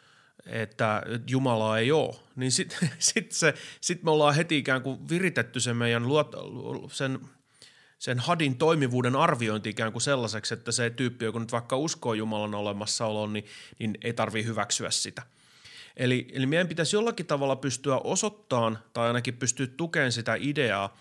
että 0.46 1.04
Jumalaa 1.28 1.78
ei 1.78 1.92
ole, 1.92 2.16
niin 2.36 2.52
sitten 2.52 2.92
sit 3.00 3.32
se, 3.32 3.54
sit 3.82 4.04
me 4.04 4.12
ollaan 4.12 4.36
heti 4.36 4.58
ikään 4.58 4.82
kuin 4.82 5.10
viritetty 5.10 5.60
se 5.60 5.74
meidän 5.74 6.08
luot, 6.08 6.36
sen, 6.92 7.20
sen 8.00 8.20
hadin 8.20 8.58
toimivuuden 8.58 9.16
arviointi 9.16 9.70
ikään 9.70 9.92
kuin 9.92 10.02
sellaiseksi, 10.02 10.54
että 10.54 10.72
se 10.72 10.90
tyyppi, 10.90 11.26
joka 11.26 11.40
nyt 11.40 11.52
vaikka 11.52 11.78
uskoo 11.78 12.14
Jumalan 12.14 12.56
olemassaoloon, 12.56 13.34
niin, 13.34 13.46
niin 13.80 13.98
ei 14.02 14.14
tarvitse 14.14 14.50
hyväksyä 14.50 14.92
sitä– 14.92 15.22
Eli, 15.98 16.28
eli 16.34 16.46
meidän 16.46 16.68
pitäisi 16.68 16.96
jollakin 16.96 17.26
tavalla 17.26 17.56
pystyä 17.56 17.98
osoittamaan 17.98 18.80
tai 18.94 19.08
ainakin 19.08 19.38
pystyä 19.38 19.68
tukemaan 19.68 20.12
sitä 20.12 20.36
ideaa, 20.40 20.98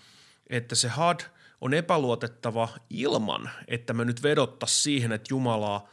että 0.46 0.74
se 0.74 0.88
HUD 0.88 1.20
on 1.60 1.74
epäluotettava 1.74 2.68
ilman, 2.90 3.50
että 3.68 3.92
me 3.92 4.04
nyt 4.04 4.22
vedottaisiin 4.22 4.82
siihen, 4.82 5.12
että 5.12 5.34
Jumalaa 5.34 5.88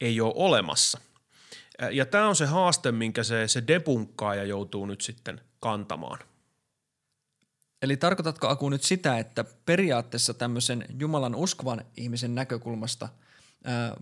ei 0.00 0.20
ole 0.20 0.32
olemassa. 0.36 1.00
Ja 1.90 2.06
tämä 2.06 2.28
on 2.28 2.36
se 2.36 2.46
haaste, 2.46 2.92
minkä 2.92 3.22
se, 3.22 3.48
se 3.48 3.62
debunkkaaja 3.66 4.44
joutuu 4.44 4.86
nyt 4.86 5.00
sitten 5.00 5.40
kantamaan. 5.60 6.18
Eli 7.82 7.96
tarkoitatko 7.96 8.48
Aku 8.48 8.68
nyt 8.68 8.82
sitä, 8.82 9.18
että 9.18 9.44
periaatteessa 9.66 10.34
tämmöisen 10.34 10.84
Jumalan 10.98 11.34
uskovan 11.34 11.84
ihmisen 11.96 12.34
näkökulmasta– 12.34 13.08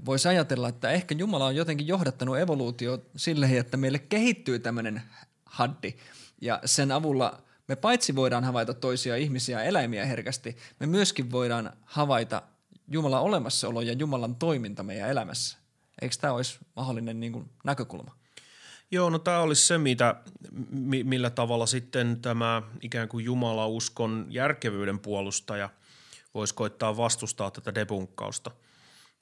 voisi 0.05 0.29
ajatella, 0.29 0.69
että 0.69 0.91
ehkä 0.91 1.15
Jumala 1.19 1.47
on 1.47 1.57
jotenkin 1.57 1.87
johdattanut 1.87 2.39
evoluutio 2.39 3.03
sille, 3.17 3.59
että 3.59 3.77
meille 3.77 3.99
kehittyy 3.99 4.59
tämmöinen 4.59 5.03
haddi 5.45 5.95
ja 6.41 6.61
sen 6.65 6.93
avulla 6.93 7.43
me 7.69 7.77
paitsi 7.77 8.17
voidaan 8.17 8.45
havaita 8.45 8.75
toisia 8.75 9.17
ihmisiä 9.17 9.59
ja 9.59 9.65
eläimiä 9.65 10.07
herkästi, 10.07 10.57
me 10.81 10.87
myöskin 10.87 11.31
voidaan 11.31 11.73
havaita 11.85 12.43
Jumalan 12.89 13.23
olemassaolo 13.23 13.81
ja 13.81 13.93
Jumalan 13.93 14.35
toiminta 14.35 14.83
meidän 14.83 15.11
elämässä. 15.11 15.59
Eikö 16.03 16.17
tämä 16.21 16.33
olisi 16.33 16.59
mahdollinen 16.77 17.21
niin 17.21 17.33
kuin, 17.33 17.51
näkökulma? 17.65 18.17
Joo, 18.91 19.11
no 19.11 19.19
tämä 19.19 19.39
olisi 19.39 19.67
se, 19.67 19.79
mitä, 19.79 20.15
millä 21.05 21.31
tavalla 21.31 21.67
sitten 21.67 22.21
tämä 22.23 22.63
ikään 22.81 23.09
kuin 23.09 23.25
Jumala-uskon 23.25 24.27
järkevyyden 24.31 24.99
puolustaja 24.99 25.71
voisi 26.35 26.55
koittaa 26.55 26.97
vastustaa 26.97 27.51
tätä 27.51 27.75
debunkkausta– 27.75 28.51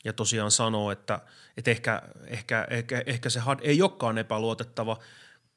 ja 0.05 0.13
tosiaan 0.13 0.51
sanoo, 0.51 0.91
että, 0.91 1.21
että 1.57 1.71
ehkä, 1.71 2.03
ehkä, 2.27 2.67
ehkä, 2.71 3.03
ehkä 3.07 3.31
se 3.31 3.41
HUD 3.41 3.59
ei 3.63 3.83
olekaan 3.83 4.19
epäluotettava, 4.19 4.99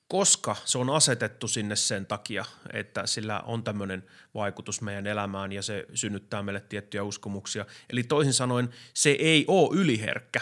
koska 0.08 0.56
se 0.66 0.78
on 0.78 0.90
asetettu 0.90 1.48
sinne 1.48 1.76
sen 1.76 2.06
takia, 2.06 2.46
että 2.74 3.08
sillä 3.08 3.40
on 3.40 3.64
tämmöinen 3.64 4.04
vaikutus 4.36 4.82
meidän 4.82 5.08
elämään 5.08 5.52
ja 5.52 5.62
se 5.62 5.86
synnyttää 5.94 6.44
meille 6.44 6.62
tiettyjä 6.70 7.04
uskomuksia. 7.04 7.66
Eli 7.90 8.04
toisin 8.04 8.34
sanoen 8.34 8.70
se 8.94 9.10
ei 9.10 9.46
ole 9.48 9.78
yliherkkä. 9.80 10.42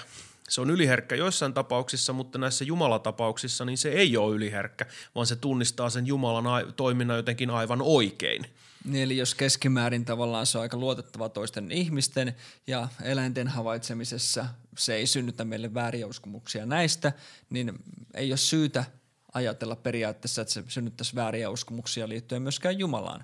Se 0.49 0.61
on 0.61 0.69
yliherkkä 0.69 1.15
joissain 1.15 1.53
tapauksissa, 1.53 2.13
mutta 2.13 2.37
näissä 2.37 2.65
jumalatapauksissa 2.65 3.65
niin 3.65 3.77
se 3.77 3.89
ei 3.89 4.17
ole 4.17 4.35
yliherkkä, 4.35 4.85
vaan 5.15 5.27
se 5.27 5.35
tunnistaa 5.35 5.89
sen 5.89 6.07
Jumalan 6.07 6.73
toiminnan 6.73 7.17
jotenkin 7.17 7.49
aivan 7.49 7.81
oikein. 7.81 8.45
Niin, 8.85 9.03
eli 9.03 9.17
jos 9.17 9.35
keskimäärin 9.35 10.05
tavallaan 10.05 10.45
se 10.45 10.57
on 10.57 10.61
aika 10.61 10.77
luotettava 10.77 11.29
toisten 11.29 11.71
ihmisten 11.71 12.35
ja 12.67 12.87
eläinten 13.03 13.47
havaitsemisessa 13.47 14.45
se 14.77 14.95
ei 14.95 15.07
synnytä 15.07 15.45
meille 15.45 15.73
vääriä 15.73 16.07
uskomuksia 16.07 16.65
näistä, 16.65 17.13
niin 17.49 17.73
ei 18.13 18.31
ole 18.31 18.37
syytä 18.37 18.85
ajatella 19.33 19.75
periaatteessa, 19.75 20.41
että 20.41 20.53
se 20.53 20.63
synnyttäisi 20.67 21.15
vääriä 21.15 21.49
uskomuksia 21.49 22.09
liittyen 22.09 22.41
myöskään 22.41 22.79
Jumalaan. 22.79 23.23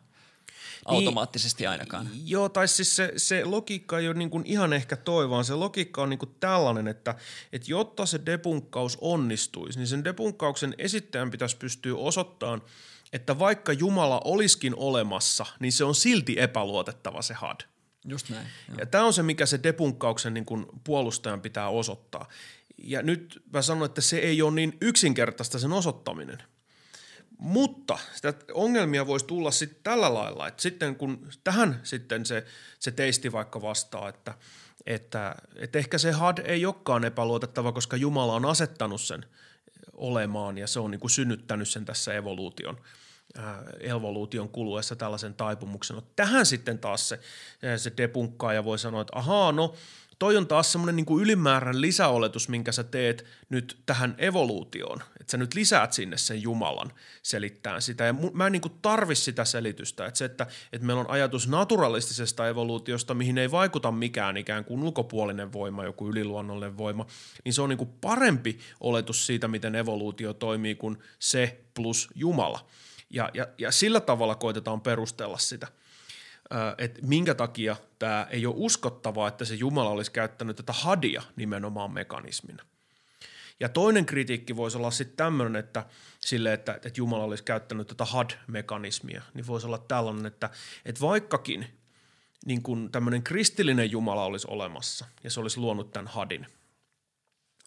Niin, 0.89 0.97
automaattisesti 0.97 1.67
ainakaan. 1.67 2.09
Joo, 2.25 2.49
tai 2.49 2.67
siis 2.67 2.95
se, 2.95 3.13
se 3.17 3.45
logiikka 3.45 3.99
ei 3.99 4.07
ole 4.07 4.17
niin 4.17 4.29
kuin 4.29 4.45
ihan 4.45 4.73
ehkä 4.73 4.95
toi, 4.95 5.29
vaan 5.29 5.45
se 5.45 5.55
logiikka 5.55 6.01
on 6.01 6.09
niin 6.09 6.19
kuin 6.19 6.35
tällainen, 6.39 6.87
että, 6.87 7.15
että 7.53 7.71
jotta 7.71 8.05
se 8.05 8.19
depunkkaus 8.25 8.97
onnistuisi, 9.01 9.79
niin 9.79 9.87
sen 9.87 10.03
depunkkauksen 10.03 10.75
esittäjän 10.77 11.31
pitäisi 11.31 11.57
pystyä 11.57 11.95
osoittamaan, 11.95 12.61
että 13.13 13.39
vaikka 13.39 13.73
Jumala 13.73 14.21
olisikin 14.25 14.75
olemassa, 14.75 15.45
niin 15.59 15.71
se 15.71 15.83
on 15.83 15.95
silti 15.95 16.35
epäluotettava 16.39 17.21
se 17.21 17.33
had. 17.33 17.61
Just 18.05 18.29
näin. 18.29 18.47
Joo. 18.67 18.77
Ja 18.79 18.85
tämä 18.85 19.03
on 19.03 19.13
se, 19.13 19.23
mikä 19.23 19.45
se 19.45 19.59
depunkkauksen 19.63 20.33
niin 20.33 20.45
kuin 20.45 20.65
puolustajan 20.83 21.41
pitää 21.41 21.69
osoittaa. 21.69 22.27
Ja 22.77 23.01
nyt 23.01 23.41
mä 23.53 23.61
sanon, 23.61 23.85
että 23.85 24.01
se 24.01 24.17
ei 24.17 24.41
ole 24.41 24.51
niin 24.51 24.77
yksinkertaista 24.81 25.59
sen 25.59 25.73
osoittaminen. 25.73 26.43
Mutta 27.41 27.99
sitä 28.15 28.33
ongelmia 28.53 29.07
voisi 29.07 29.25
tulla 29.25 29.51
sitten 29.51 29.79
tällä 29.83 30.13
lailla, 30.13 30.47
että 30.47 30.61
sitten 30.61 30.95
kun 30.95 31.27
tähän 31.43 31.79
sitten 31.83 32.25
se, 32.25 32.45
se 32.79 32.91
teisti 32.91 33.31
vaikka 33.31 33.61
vastaa, 33.61 34.09
että, 34.09 34.33
että, 34.85 35.35
että 35.55 35.79
ehkä 35.79 35.97
se 35.97 36.11
had 36.11 36.37
ei 36.37 36.65
olekaan 36.65 37.05
epäluotettava, 37.05 37.71
koska 37.71 37.97
Jumala 37.97 38.33
on 38.33 38.45
asettanut 38.45 39.01
sen 39.01 39.25
olemaan 39.93 40.57
ja 40.57 40.67
se 40.67 40.79
on 40.79 40.91
niin 40.91 40.99
kuin 40.99 41.11
synnyttänyt 41.11 41.69
sen 41.69 41.85
tässä 41.85 42.13
evoluution, 42.13 42.77
ää, 43.37 43.63
evoluution 43.79 44.49
kuluessa 44.49 44.95
tällaisen 44.95 45.33
taipumuksen. 45.33 45.95
No, 45.95 46.03
tähän 46.15 46.45
sitten 46.45 46.79
taas 46.79 47.09
se, 47.09 47.19
se 47.77 47.91
ja 48.55 48.63
voi 48.63 48.79
sanoa, 48.79 49.01
että 49.01 49.17
ahaa, 49.19 49.51
no 49.51 49.75
toi 50.21 50.37
on 50.37 50.47
taas 50.47 50.71
semmoinen 50.71 50.95
niin 50.95 51.21
ylimääräinen 51.21 51.81
lisäoletus, 51.81 52.49
minkä 52.49 52.71
sä 52.71 52.83
teet 52.83 53.25
nyt 53.49 53.77
tähän 53.85 54.15
evoluutioon. 54.17 55.01
Että 55.19 55.31
sä 55.31 55.37
nyt 55.37 55.53
lisäät 55.53 55.93
sinne 55.93 56.17
sen 56.17 56.41
Jumalan 56.41 56.91
selittää 57.23 57.79
sitä. 57.79 58.03
Ja 58.03 58.15
mä 58.33 58.45
en 58.45 58.51
niin 58.51 58.61
kuin 58.61 58.73
tarvi 58.81 59.15
sitä 59.15 59.45
selitystä. 59.45 60.05
Että 60.05 60.17
se, 60.17 60.25
että, 60.25 60.47
että 60.73 60.87
meillä 60.87 60.99
on 60.99 61.09
ajatus 61.09 61.47
naturalistisesta 61.47 62.47
evoluutiosta, 62.47 63.13
mihin 63.13 63.37
ei 63.37 63.51
vaikuta 63.51 63.91
mikään 63.91 64.37
ikään 64.37 64.65
kuin 64.65 64.83
ulkopuolinen 64.83 65.53
voima, 65.53 65.83
joku 65.83 66.09
yliluonnollinen 66.09 66.77
voima, 66.77 67.05
niin 67.45 67.53
se 67.53 67.61
on 67.61 67.69
niin 67.69 67.77
kuin 67.77 67.93
parempi 68.01 68.59
oletus 68.79 69.25
siitä, 69.25 69.47
miten 69.47 69.75
evoluutio 69.75 70.33
toimii 70.33 70.75
kuin 70.75 70.97
se 71.19 71.59
plus 71.73 72.09
Jumala. 72.15 72.67
Ja, 73.09 73.29
ja, 73.33 73.47
ja 73.57 73.71
sillä 73.71 73.99
tavalla 73.99 74.35
koitetaan 74.35 74.81
perustella 74.81 75.37
sitä– 75.37 75.67
että 76.77 76.99
minkä 77.03 77.35
takia 77.35 77.75
tämä 77.99 78.27
ei 78.29 78.45
ole 78.45 78.55
uskottavaa, 78.57 79.27
että 79.27 79.45
se 79.45 79.55
Jumala 79.55 79.89
olisi 79.89 80.11
käyttänyt 80.11 80.55
tätä 80.55 80.73
hadia 80.73 81.21
nimenomaan 81.35 81.91
mekanismina. 81.91 82.63
Ja 83.59 83.69
toinen 83.69 84.05
kritiikki 84.05 84.55
voisi 84.55 84.77
olla 84.77 84.91
sitten 84.91 85.17
tämmöinen, 85.17 85.55
että 85.55 85.85
sille, 86.19 86.53
että, 86.53 86.73
että 86.73 86.91
Jumala 86.97 87.23
olisi 87.23 87.43
käyttänyt 87.43 87.87
tätä 87.87 88.05
had-mekanismia, 88.05 89.21
niin 89.33 89.47
voisi 89.47 89.67
olla 89.67 89.77
tällainen, 89.77 90.25
että, 90.25 90.49
että 90.85 91.01
vaikkakin 91.01 91.67
niin 92.45 92.61
kuin 92.61 92.91
tämmöinen 92.91 93.23
kristillinen 93.23 93.91
Jumala 93.91 94.23
olisi 94.23 94.47
olemassa 94.49 95.05
ja 95.23 95.31
se 95.31 95.39
olisi 95.39 95.59
luonut 95.59 95.91
tämän 95.91 96.07
hadin– 96.07 96.47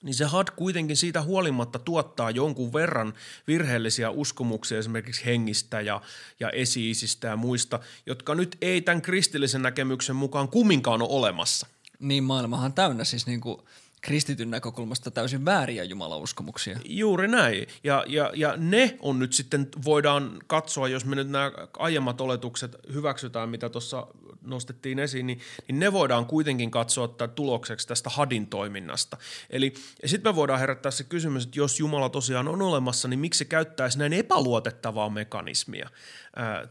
niin 0.04 0.14
se 0.14 0.24
had 0.24 0.48
kuitenkin 0.56 0.96
siitä 0.96 1.22
huolimatta 1.22 1.78
tuottaa 1.78 2.30
jonkun 2.30 2.72
verran 2.72 3.14
virheellisiä 3.46 4.10
uskomuksia 4.10 4.78
esimerkiksi 4.78 5.24
hengistä 5.24 5.80
ja, 5.80 6.00
ja 6.40 6.50
esiisistä 6.50 7.28
ja 7.28 7.36
muista, 7.36 7.80
jotka 8.06 8.34
nyt 8.34 8.56
ei 8.60 8.80
tämän 8.80 9.02
kristillisen 9.02 9.62
näkemyksen 9.62 10.16
mukaan 10.16 10.48
kumminkaan 10.48 11.02
ole 11.02 11.10
olemassa. 11.10 11.66
Niin 11.98 12.24
maailmahan 12.24 12.72
täynnä 12.72 13.04
siis 13.04 13.26
niin 13.26 13.40
kuin– 13.40 13.58
kristityn 14.04 14.50
näkökulmasta 14.50 15.10
täysin 15.10 15.44
vääriä 15.44 15.84
jumalauskomuksia. 15.84 16.78
Juuri 16.84 17.28
näin. 17.28 17.66
Ja, 17.84 18.04
ja, 18.06 18.30
ja 18.34 18.54
ne 18.56 18.96
on 19.00 19.18
nyt 19.18 19.32
sitten, 19.32 19.68
voidaan 19.84 20.38
katsoa, 20.46 20.88
jos 20.88 21.04
me 21.04 21.16
nyt 21.16 21.30
nämä 21.30 21.52
aiemmat 21.78 22.20
oletukset 22.20 22.76
hyväksytään, 22.92 23.48
mitä 23.48 23.68
tuossa 23.68 24.06
nostettiin 24.42 24.98
esiin, 24.98 25.26
niin, 25.26 25.40
niin 25.68 25.78
ne 25.78 25.92
voidaan 25.92 26.26
kuitenkin 26.26 26.70
katsoa 26.70 27.04
että 27.04 27.28
tulokseksi 27.28 27.88
tästä 27.88 28.10
hadin 28.10 28.46
toiminnasta. 28.46 29.16
Eli 29.50 29.74
sitten 30.04 30.32
me 30.32 30.36
voidaan 30.36 30.60
herättää 30.60 30.92
se 30.92 31.04
kysymys, 31.04 31.44
että 31.44 31.58
jos 31.58 31.80
Jumala 31.80 32.08
tosiaan 32.08 32.48
on 32.48 32.62
olemassa, 32.62 33.08
niin 33.08 33.20
miksi 33.20 33.38
se 33.38 33.44
käyttäisi 33.44 33.98
näin 33.98 34.12
epäluotettavaa 34.12 35.10
mekanismia 35.10 35.90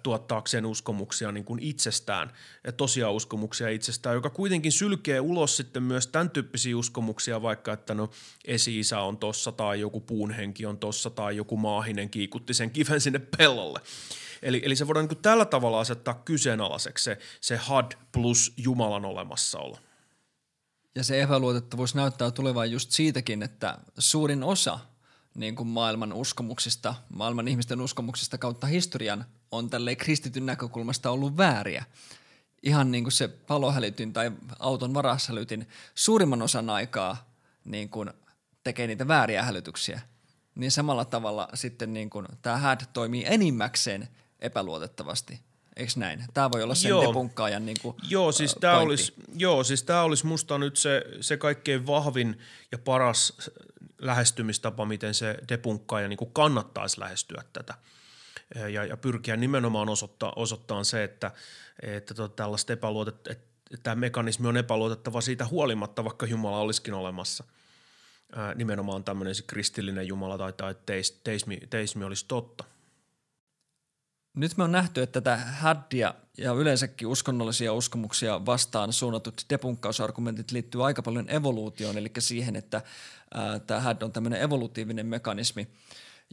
tuottaakseen 0.04 0.65
uskomuksia 0.65 1.32
niin 1.32 1.45
kuin 1.45 1.60
itsestään, 1.60 2.32
ja 2.63 2.71
tosiaan 2.71 3.13
uskomuksia 3.13 3.69
itsestään, 3.69 4.15
joka 4.15 4.30
kuitenkin 4.30 4.71
sylkee 4.71 5.19
ulos 5.19 5.58
sitten 5.58 5.84
myös 5.84 6.08
tämän 6.08 6.30
tyyppisiä 6.30 6.78
uskomuksia, 6.78 7.41
vaikka 7.41 7.73
että 7.73 7.93
no 7.93 8.10
esi-isä 8.45 8.99
on 8.99 9.17
tossa 9.17 9.52
tai 9.52 9.80
joku 9.80 9.99
puunhenki 9.99 10.65
on 10.65 10.78
tossa 10.78 11.10
tai 11.10 11.38
joku 11.38 11.58
maahinen 11.58 12.10
kiikutti 12.10 12.54
sen 12.54 12.71
kiven 12.71 13.02
sinne 13.02 13.19
pellolle. 13.38 13.80
Eli, 14.41 14.62
eli 14.65 14.76
se 14.76 14.88
voidaan 14.88 15.08
niin 15.08 15.21
tällä 15.21 15.45
tavalla 15.45 15.80
asettaa 15.80 16.21
kyseenalaiseksi 16.26 17.04
se, 17.04 17.17
se 17.41 17.58
had 17.58 17.91
plus 18.12 18.54
Jumalan 18.58 19.06
olemassaolo. 19.06 19.78
Ja 20.95 21.04
se 21.04 21.21
epäluotettavuus 21.21 21.95
näyttää 21.95 22.32
tulevan 22.32 22.71
just 22.71 22.91
siitäkin, 22.91 23.43
että 23.43 23.78
suurin 23.97 24.43
osa 24.43 24.80
niin 25.36 25.56
kuin 25.56 25.67
maailman 25.67 26.13
uskomuksista, 26.13 26.95
maailman 27.10 27.47
ihmisten 27.47 27.82
uskomuksista 27.82 28.38
kautta 28.38 28.67
historian 28.67 29.26
on 29.54 29.70
tälleen 29.70 29.98
kristityn 29.98 30.46
näkökulmasta 30.46 31.12
ollut 31.12 31.38
vääriä. 31.38 31.86
Ihan 32.63 32.92
niin 32.92 33.04
kuin 33.04 33.12
se 33.12 33.28
palohälytin 33.28 34.13
tai 34.13 34.32
auton 34.60 34.94
varashälytin 34.94 35.68
suurimman 35.96 36.42
osan 36.42 36.70
aikaa 36.70 37.30
niin 37.66 37.89
kuin 37.89 38.10
tekee 38.63 38.88
niitä 38.88 39.08
vääriä 39.08 39.44
hälytyksiä. 39.44 40.02
Niin 40.56 40.72
samalla 40.72 41.06
tavalla 41.06 41.48
sitten 41.54 41.94
niin 41.94 42.10
kuin 42.10 42.28
tämä 42.42 42.58
HAD 42.58 42.82
toimii 42.94 43.26
enimmäkseen 43.28 44.08
epäluotettavasti. 44.39 45.39
Eikö 45.76 45.92
näin? 45.96 46.26
Tämä 46.34 46.52
voi 46.52 46.63
olla 46.63 46.76
sen 46.76 46.89
joo. 46.89 47.08
depunkkaajan 47.08 47.66
niin 47.66 47.78
kuin, 47.82 47.96
joo, 48.10 48.32
siis 48.32 48.56
tämä 48.60 48.78
olisi, 48.78 49.13
joo, 49.36 49.63
siis 49.63 49.84
tämä 49.84 50.02
olisi 50.02 50.26
musta 50.26 50.58
nyt 50.58 50.78
se, 50.78 51.04
se 51.22 51.38
kaikkein 51.38 51.88
vahvin 51.88 52.39
ja 52.72 52.78
paras 52.78 53.52
lähestymistapa, 53.98 54.86
miten 54.86 55.13
se 55.13 55.38
depunkkaaja 55.50 56.08
niin 56.08 56.18
kuin 56.18 56.34
kannattaisi 56.34 57.00
lähestyä 57.00 57.44
tätä. 57.54 57.74
Ja, 58.56 58.86
ja 58.86 58.98
pyrkiä 58.98 59.38
nimenomaan 59.38 59.89
osoittaa, 59.89 60.34
osoittaa 60.36 60.84
se, 60.84 61.04
että, 61.04 61.32
että 61.82 62.13
tota, 62.13 62.36
tällaista 62.36 62.74
epäluotet, 62.74 63.28
että 63.28 63.54
tämä 63.84 63.96
mekanismi 63.96 64.48
on 64.48 64.58
epäluotettava 64.58 65.22
siitä 65.22 65.46
huolimatta, 65.46 66.04
vaikka 66.04 66.26
Jumala 66.26 66.60
olisikin 66.60 66.94
olemassa. 66.94 67.44
Ää, 68.36 68.54
nimenomaan 68.54 69.04
tämmöinen 69.04 69.36
kristillinen 69.48 70.08
Jumala 70.08 70.38
tai, 70.38 70.54
tai 70.54 70.76
teismi, 71.24 71.58
teismi 71.70 72.04
olisi 72.04 72.26
totta. 72.28 72.63
Nyt 74.34 74.58
me 74.58 74.63
on 74.63 74.72
nähty, 74.72 75.02
että 75.02 75.22
tätä 75.22 75.38
haddia 75.38 76.13
ja 76.38 76.54
yleensäkin 76.54 77.08
uskonnollisia 77.08 77.74
uskomuksia 77.74 78.46
vastaan 78.46 78.94
suunnatut 78.94 79.46
debunkkausargumentit 79.50 80.52
liittyy 80.52 80.86
aika 80.86 81.02
paljon 81.02 81.30
evoluutioon, 81.30 81.98
eli 81.98 82.12
siihen, 82.20 82.56
että 82.56 82.82
tämä 83.68 83.80
had 83.80 84.02
on 84.02 84.12
tämmöinen 84.12 84.42
evolutiivinen 84.42 85.06
mekanismi. 85.06 85.68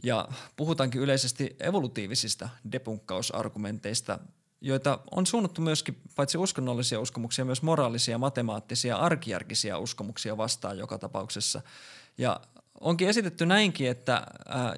Ja 0.03 0.27
puhutaankin 0.55 1.01
yleisesti 1.01 1.55
evolutiivisista 1.59 2.49
debunkkausargumenteista, 2.71 4.19
joita 4.61 4.99
on 5.11 5.25
suunnattu 5.25 5.61
myöskin 5.61 6.01
paitsi 6.15 6.37
uskonnollisia 6.37 6.99
uskomuksia, 6.99 7.45
myös 7.45 7.61
moraalisia, 7.61 8.17
matemaattisia, 8.17 8.97
arkijärkisiä 8.97 9.77
uskomuksia 9.77 10.37
vastaan 10.37 10.77
joka 10.77 10.97
tapauksessa. 10.97 11.61
Ja 12.17 12.41
onkin 12.79 13.09
esitetty 13.09 13.45
näinkin, 13.45 13.89
että 13.89 14.27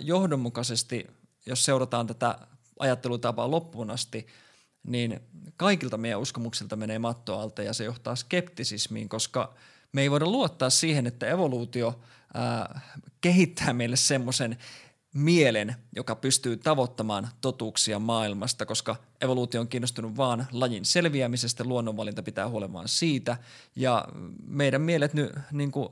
johdonmukaisesti, 0.02 1.08
jos 1.46 1.66
seurataan 1.66 2.08
tätä 2.08 2.38
ajattelutapaa 2.80 3.52
loppuun 3.52 3.92
asti, 3.92 4.28
niin 4.84 5.20
kaikilta 5.58 5.98
meidän 5.98 6.20
uskomuksilta 6.20 6.76
menee 6.76 7.00
matto 7.00 7.40
alta 7.40 7.64
ja 7.64 7.74
se 7.74 7.84
johtaa 7.84 8.16
skeptisismiin, 8.16 9.10
koska 9.10 9.54
me 9.92 10.02
ei 10.02 10.12
voida 10.12 10.26
luottaa 10.26 10.70
siihen, 10.70 11.08
että 11.08 11.28
evoluutio 11.28 12.00
ää, 12.34 12.82
kehittää 13.22 13.74
meille 13.74 13.96
semmoisen 13.96 14.58
mielen, 15.14 15.76
joka 15.96 16.16
pystyy 16.16 16.58
tavoittamaan 16.58 17.30
totuuksia 17.42 18.00
maailmasta, 18.00 18.66
koska 18.66 18.96
evoluutio 19.22 19.62
on 19.62 19.68
kiinnostunut 19.68 20.18
vaan 20.18 20.48
lajin 20.52 20.86
selviämisestä, 20.86 21.64
luonnonvalinta 21.64 22.24
pitää 22.24 22.50
huolemaan 22.50 22.88
siitä, 22.88 23.38
ja 23.76 24.08
meidän 24.48 24.82
mielet 24.82 25.14
nyt, 25.14 25.32
niin 25.52 25.72
kuin 25.72 25.90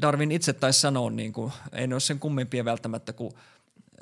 Darwin 0.00 0.32
itse 0.32 0.52
taisi 0.52 0.80
sanoa, 0.80 1.10
niin 1.10 1.32
kuin, 1.32 1.52
ei 1.72 1.86
ne 1.86 1.94
ole 1.94 2.00
sen 2.00 2.18
kummempia 2.18 2.64
välttämättä 2.64 3.12
kuin 3.12 3.32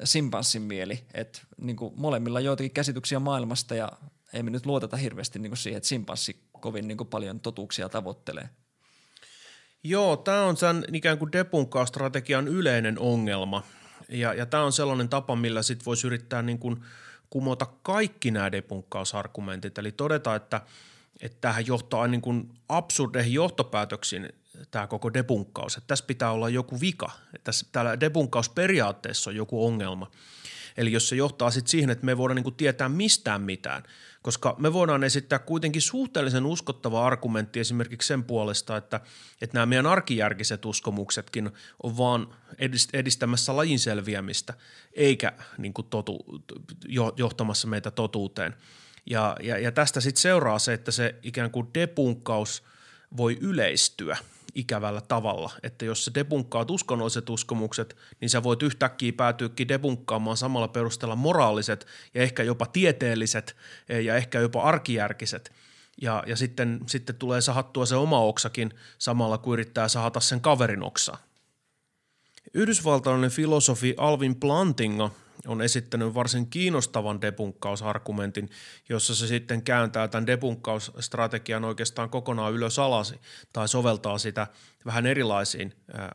simpanssin 0.05 0.63
mieli, 0.63 1.05
että 1.15 1.41
niin 1.61 1.77
kuin 1.77 1.95
molemmilla 1.97 2.41
joitakin 2.41 2.71
käsityksiä 2.71 3.19
maailmasta 3.19 3.75
ja 3.75 3.93
ei 4.33 4.43
me 4.43 4.51
nyt 4.51 4.67
luoteta 4.67 4.97
hirveästi 4.97 5.39
niin 5.39 5.51
kuin 5.51 5.59
siihen, 5.59 5.77
että 5.77 5.89
simpanssi 5.89 6.41
kovin 6.53 6.89
niin 6.89 6.99
kuin 6.99 7.09
paljon 7.09 7.41
totuuksia 7.41 7.89
tavoittelee. 7.89 8.49
Joo, 9.85 10.17
tämä 10.17 10.45
on 10.45 10.57
sen 10.57 10.85
ikään 10.93 11.19
kuin 11.19 11.33
debunkkausstrategian 11.33 12.49
yleinen 12.49 12.99
ongelma. 12.99 13.63
Ja, 14.09 14.35
ja 14.35 14.47
tämä 14.47 14.63
on 14.63 14.73
sellainen 14.73 15.09
tapa, 15.09 15.37
millä 15.37 15.63
sit 15.63 15.87
voisi 15.87 16.07
yrittää 16.07 16.43
niin 16.43 16.59
kuin 16.59 16.83
kumota 17.31 17.67
kaikki 17.83 18.31
nämä 18.31 18.53
debunkkausargumentit. 18.53 19.79
Eli 19.79 19.93
todeta, 19.93 20.35
että, 20.35 20.61
että 21.21 21.39
tähän 21.41 21.67
johtaa 21.67 22.07
niin 22.07 22.21
kuin 22.21 22.51
absurdeihin 22.69 23.33
johtopäätöksiin 23.33 24.29
tämä 24.71 24.87
koko 24.87 25.15
debunkkaus. 25.15 25.77
Että 25.77 25.87
tässä 25.87 26.05
pitää 26.05 26.31
olla 26.31 26.49
joku 26.49 26.81
vika. 26.81 27.11
Että 27.35 27.45
tässä, 27.45 27.67
täällä 27.73 28.01
debunkkausperiaatteessa 28.01 29.31
on 29.31 29.37
joku 29.37 29.67
ongelma. 29.67 30.11
Eli 30.77 30.93
jos 30.93 31.09
se 31.09 31.17
johtaa 31.17 31.51
sitten 31.51 31.71
siihen, 31.71 31.91
että 31.91 32.05
me 32.05 32.13
ei 32.13 32.17
voida 32.17 32.35
niin 32.35 32.43
kuin 32.43 32.55
tietää 32.55 32.89
mistään 32.89 33.43
mitään, 33.43 33.83
koska 34.27 34.55
me 34.59 34.73
voidaan 34.73 35.05
esittää 35.05 35.39
kuitenkin 35.39 35.83
suhteellisen 35.83 36.47
uskottava 36.47 37.07
argumentti 37.07 37.61
esimerkiksi 37.61 38.07
sen 38.07 38.25
puolesta, 38.25 38.77
että, 38.77 39.01
että 39.43 39.55
nämä 39.55 39.67
meidän 39.67 39.87
arkijärkiset 39.87 40.65
uskomuksetkin 40.65 41.51
on 41.83 41.97
vaan 41.97 42.35
edistämässä 42.93 43.57
lajin 43.57 43.79
selviämistä, 43.79 44.55
eikä 44.93 45.33
niin 45.59 45.73
kuin 45.73 45.87
totu, 45.91 46.43
johtamassa 47.17 47.69
meitä 47.69 47.91
totuuteen. 47.91 48.55
Ja, 49.11 49.37
ja, 49.43 49.59
ja 49.59 49.73
tästä 49.73 50.01
sitten 50.01 50.23
seuraa 50.23 50.59
se, 50.59 50.73
että 50.73 50.91
se 50.91 51.15
ikään 51.23 51.51
kuin 51.51 51.69
depunkkaus 51.75 52.63
voi 53.17 53.39
yleistyä– 53.41 54.17
ikävällä 54.57 55.01
tavalla, 55.01 55.53
että 55.63 55.85
jos 55.85 56.05
sä 56.05 56.15
debunkkaat 56.15 56.71
uskonnolliset 56.71 57.31
uskomukset, 57.31 57.97
niin 58.21 58.31
sä 58.31 58.43
voit 58.43 58.63
yhtäkkiä 58.63 59.13
päätyäkin 59.13 59.69
debunkkaamaan 59.69 60.37
samalla 60.37 60.69
perusteella 60.69 61.17
moraaliset 61.17 61.87
ja 62.15 62.23
ehkä 62.23 62.43
jopa 62.43 62.67
tieteelliset 62.67 63.57
eh, 63.89 64.01
ja 64.01 64.17
ehkä 64.17 64.41
jopa 64.41 64.63
arkijärkiset. 64.63 65.53
Ja, 66.03 66.23
ja 66.27 66.37
sitten, 66.37 66.81
sitten 66.87 67.17
tulee 67.17 67.41
sahattua 67.41 67.87
se 67.87 67.97
oma 67.97 68.21
oksakin 68.21 68.71
samalla 68.99 69.39
kuin 69.39 69.53
yrittää 69.53 69.89
sahata 69.89 70.21
sen 70.21 70.41
kaverin 70.41 70.83
oksaa. 70.83 71.19
Yhdysvaltalainen 72.55 73.31
filosofi 73.31 73.95
Alvin 73.97 74.37
Plantinga 74.37 75.11
on 75.47 75.63
esittänyt 75.63 76.15
varsin 76.15 76.51
kiinnostavan 76.51 77.21
debunkkausargumentin, 77.21 78.51
jossa 78.89 79.15
se 79.15 79.27
sitten 79.27 79.63
kääntää 79.63 80.09
tämän 80.09 80.27
debunkkausstrategian 80.27 81.65
oikeastaan 81.65 82.11
kokonaan 82.11 82.53
ylös 82.53 82.79
alasi 82.79 83.21
tai 83.53 83.69
soveltaa 83.69 84.19
sitä 84.19 84.47
vähän 84.87 85.07
erilaisiin 85.07 85.73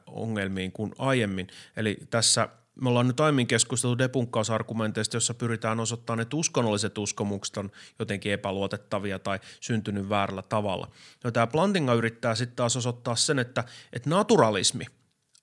ongelmiin 0.07 0.71
kuin 0.71 0.91
aiemmin. 0.97 1.47
Eli 1.77 1.97
tässä 2.09 2.49
me 2.81 2.89
ollaan 2.89 3.07
nyt 3.07 3.19
aiemmin 3.19 3.47
keskusteltu 3.47 3.97
debunkkausargumenteista, 3.97 5.17
jossa 5.17 5.33
pyritään 5.33 5.79
osoittamaan, 5.79 6.19
että 6.19 6.37
uskonnolliset 6.37 6.97
uskomukset 6.97 7.57
on 7.57 7.71
jotenkin 7.99 8.31
epäluotettavia 8.31 9.19
tai 9.19 9.39
syntynyt 9.59 10.09
väärällä 10.09 10.41
tavalla. 10.41 10.91
No, 11.23 11.31
tämä 11.31 11.47
Plantinga 11.47 11.93
yrittää 11.93 12.35
sitten 12.35 12.55
taas 12.55 12.77
osoittaa 12.77 13.15
sen, 13.15 13.39
että, 13.39 13.63
että 13.93 14.09
naturalismi 14.09 14.85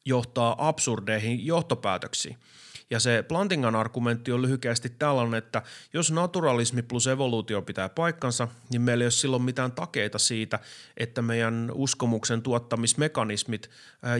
johtaa 0.04 0.68
absurdeihin 0.68 1.46
johtopäätöksiin– 1.46 2.36
ja 2.90 3.00
se 3.00 3.24
Plantingan 3.28 3.76
argumentti 3.76 4.32
on 4.32 4.42
lyhykästi 4.42 4.88
tällainen, 4.98 5.38
että 5.38 5.62
jos 5.92 6.10
naturalismi 6.10 6.82
plus 6.82 7.06
evoluutio 7.06 7.62
pitää 7.62 7.88
paikkansa, 7.88 8.48
niin 8.70 8.82
meillä 8.82 9.02
ei 9.02 9.06
ole 9.06 9.10
silloin 9.10 9.42
mitään 9.42 9.72
takeita 9.72 10.18
siitä, 10.18 10.58
että 10.96 11.22
meidän 11.22 11.70
uskomuksen 11.74 12.42
tuottamismekanismit 12.42 13.70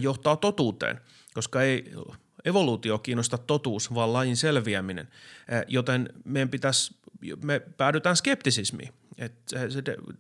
johtaa 0.01 0.37
totuuteen, 0.37 1.01
koska 1.35 1.63
ei 1.63 1.93
evoluutio 2.45 2.99
kiinnosta 2.99 3.39
totuus, 3.39 3.95
vaan 3.95 4.13
lajin 4.13 4.37
selviäminen. 4.37 5.09
Joten 5.69 6.09
meidän 6.25 6.49
pitäisi, 6.49 6.95
me 7.43 7.61
päädytään 7.77 8.17
skeptisismiin. 8.17 8.93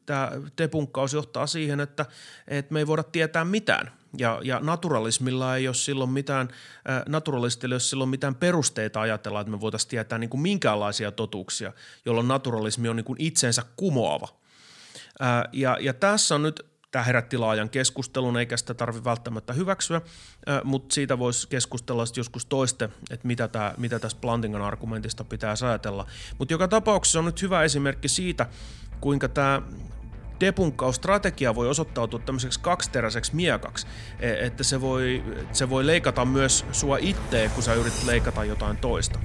Tämä 0.06 0.30
depunkkaus 0.58 1.12
johtaa 1.12 1.46
siihen, 1.46 1.80
että, 1.80 2.06
että 2.48 2.72
me 2.72 2.78
ei 2.78 2.86
voida 2.86 3.02
tietää 3.02 3.44
mitään. 3.44 3.97
Ja, 4.18 4.40
ja 4.44 4.60
naturalismilla 4.62 5.56
ei 5.56 5.68
ole 5.68 5.74
silloin 5.74 6.10
mitään, 6.10 6.48
äh, 6.90 7.02
naturalistilla 7.08 7.72
ei 7.72 7.74
ole 7.74 7.80
silloin 7.80 8.10
mitään 8.10 8.34
perusteita 8.34 9.00
ajatella, 9.00 9.40
että 9.40 9.50
me 9.50 9.60
voitaisiin 9.60 9.90
tietää 9.90 10.18
niin 10.18 10.30
kuin 10.30 10.40
minkäänlaisia 10.40 11.12
totuuksia, 11.12 11.72
jolloin 12.04 12.28
naturalismi 12.28 12.88
on 12.88 12.96
niin 12.96 13.04
kuin 13.04 13.20
itsensä 13.20 13.62
kumoava. 13.76 14.28
Äh, 15.22 15.42
ja, 15.52 15.76
ja 15.80 15.94
tässä 15.94 16.34
on 16.34 16.42
nyt 16.42 16.68
Tämä 16.90 17.04
herätti 17.04 17.38
laajan 17.38 17.70
keskustelun, 17.70 18.36
eikä 18.36 18.56
sitä 18.56 18.74
tarvitse 18.74 19.04
välttämättä 19.04 19.52
hyväksyä, 19.52 20.00
mutta 20.64 20.94
siitä 20.94 21.18
voisi 21.18 21.48
keskustella 21.48 22.04
joskus 22.16 22.46
toiste, 22.46 22.88
että 23.10 23.26
mitä, 23.26 23.48
tämä, 23.48 23.74
mitä 23.76 23.98
tästä 23.98 24.20
Plantingan 24.20 24.62
argumentista 24.62 25.24
pitää 25.24 25.54
ajatella. 25.66 26.06
Mutta 26.38 26.54
joka 26.54 26.68
tapauksessa 26.68 27.18
on 27.18 27.24
nyt 27.24 27.42
hyvä 27.42 27.62
esimerkki 27.62 28.08
siitä, 28.08 28.46
kuinka 29.00 29.28
tämä 29.28 29.62
depunkkausstrategia 30.40 31.54
voi 31.54 31.68
osoittautua 31.68 32.20
tämmöiseksi 32.20 32.60
kaksiteräiseksi 32.60 33.36
miekaksi, 33.36 33.86
e, 34.20 34.46
että 34.46 34.64
se 34.64 34.80
voi, 34.80 35.22
se 35.52 35.70
voi 35.70 35.86
leikata 35.86 36.24
myös 36.24 36.64
sua 36.72 36.96
itteen, 37.00 37.50
kun 37.50 37.62
sä 37.62 37.74
yrität 37.74 38.04
leikata 38.04 38.44
jotain 38.44 38.76
toista. 38.76 39.18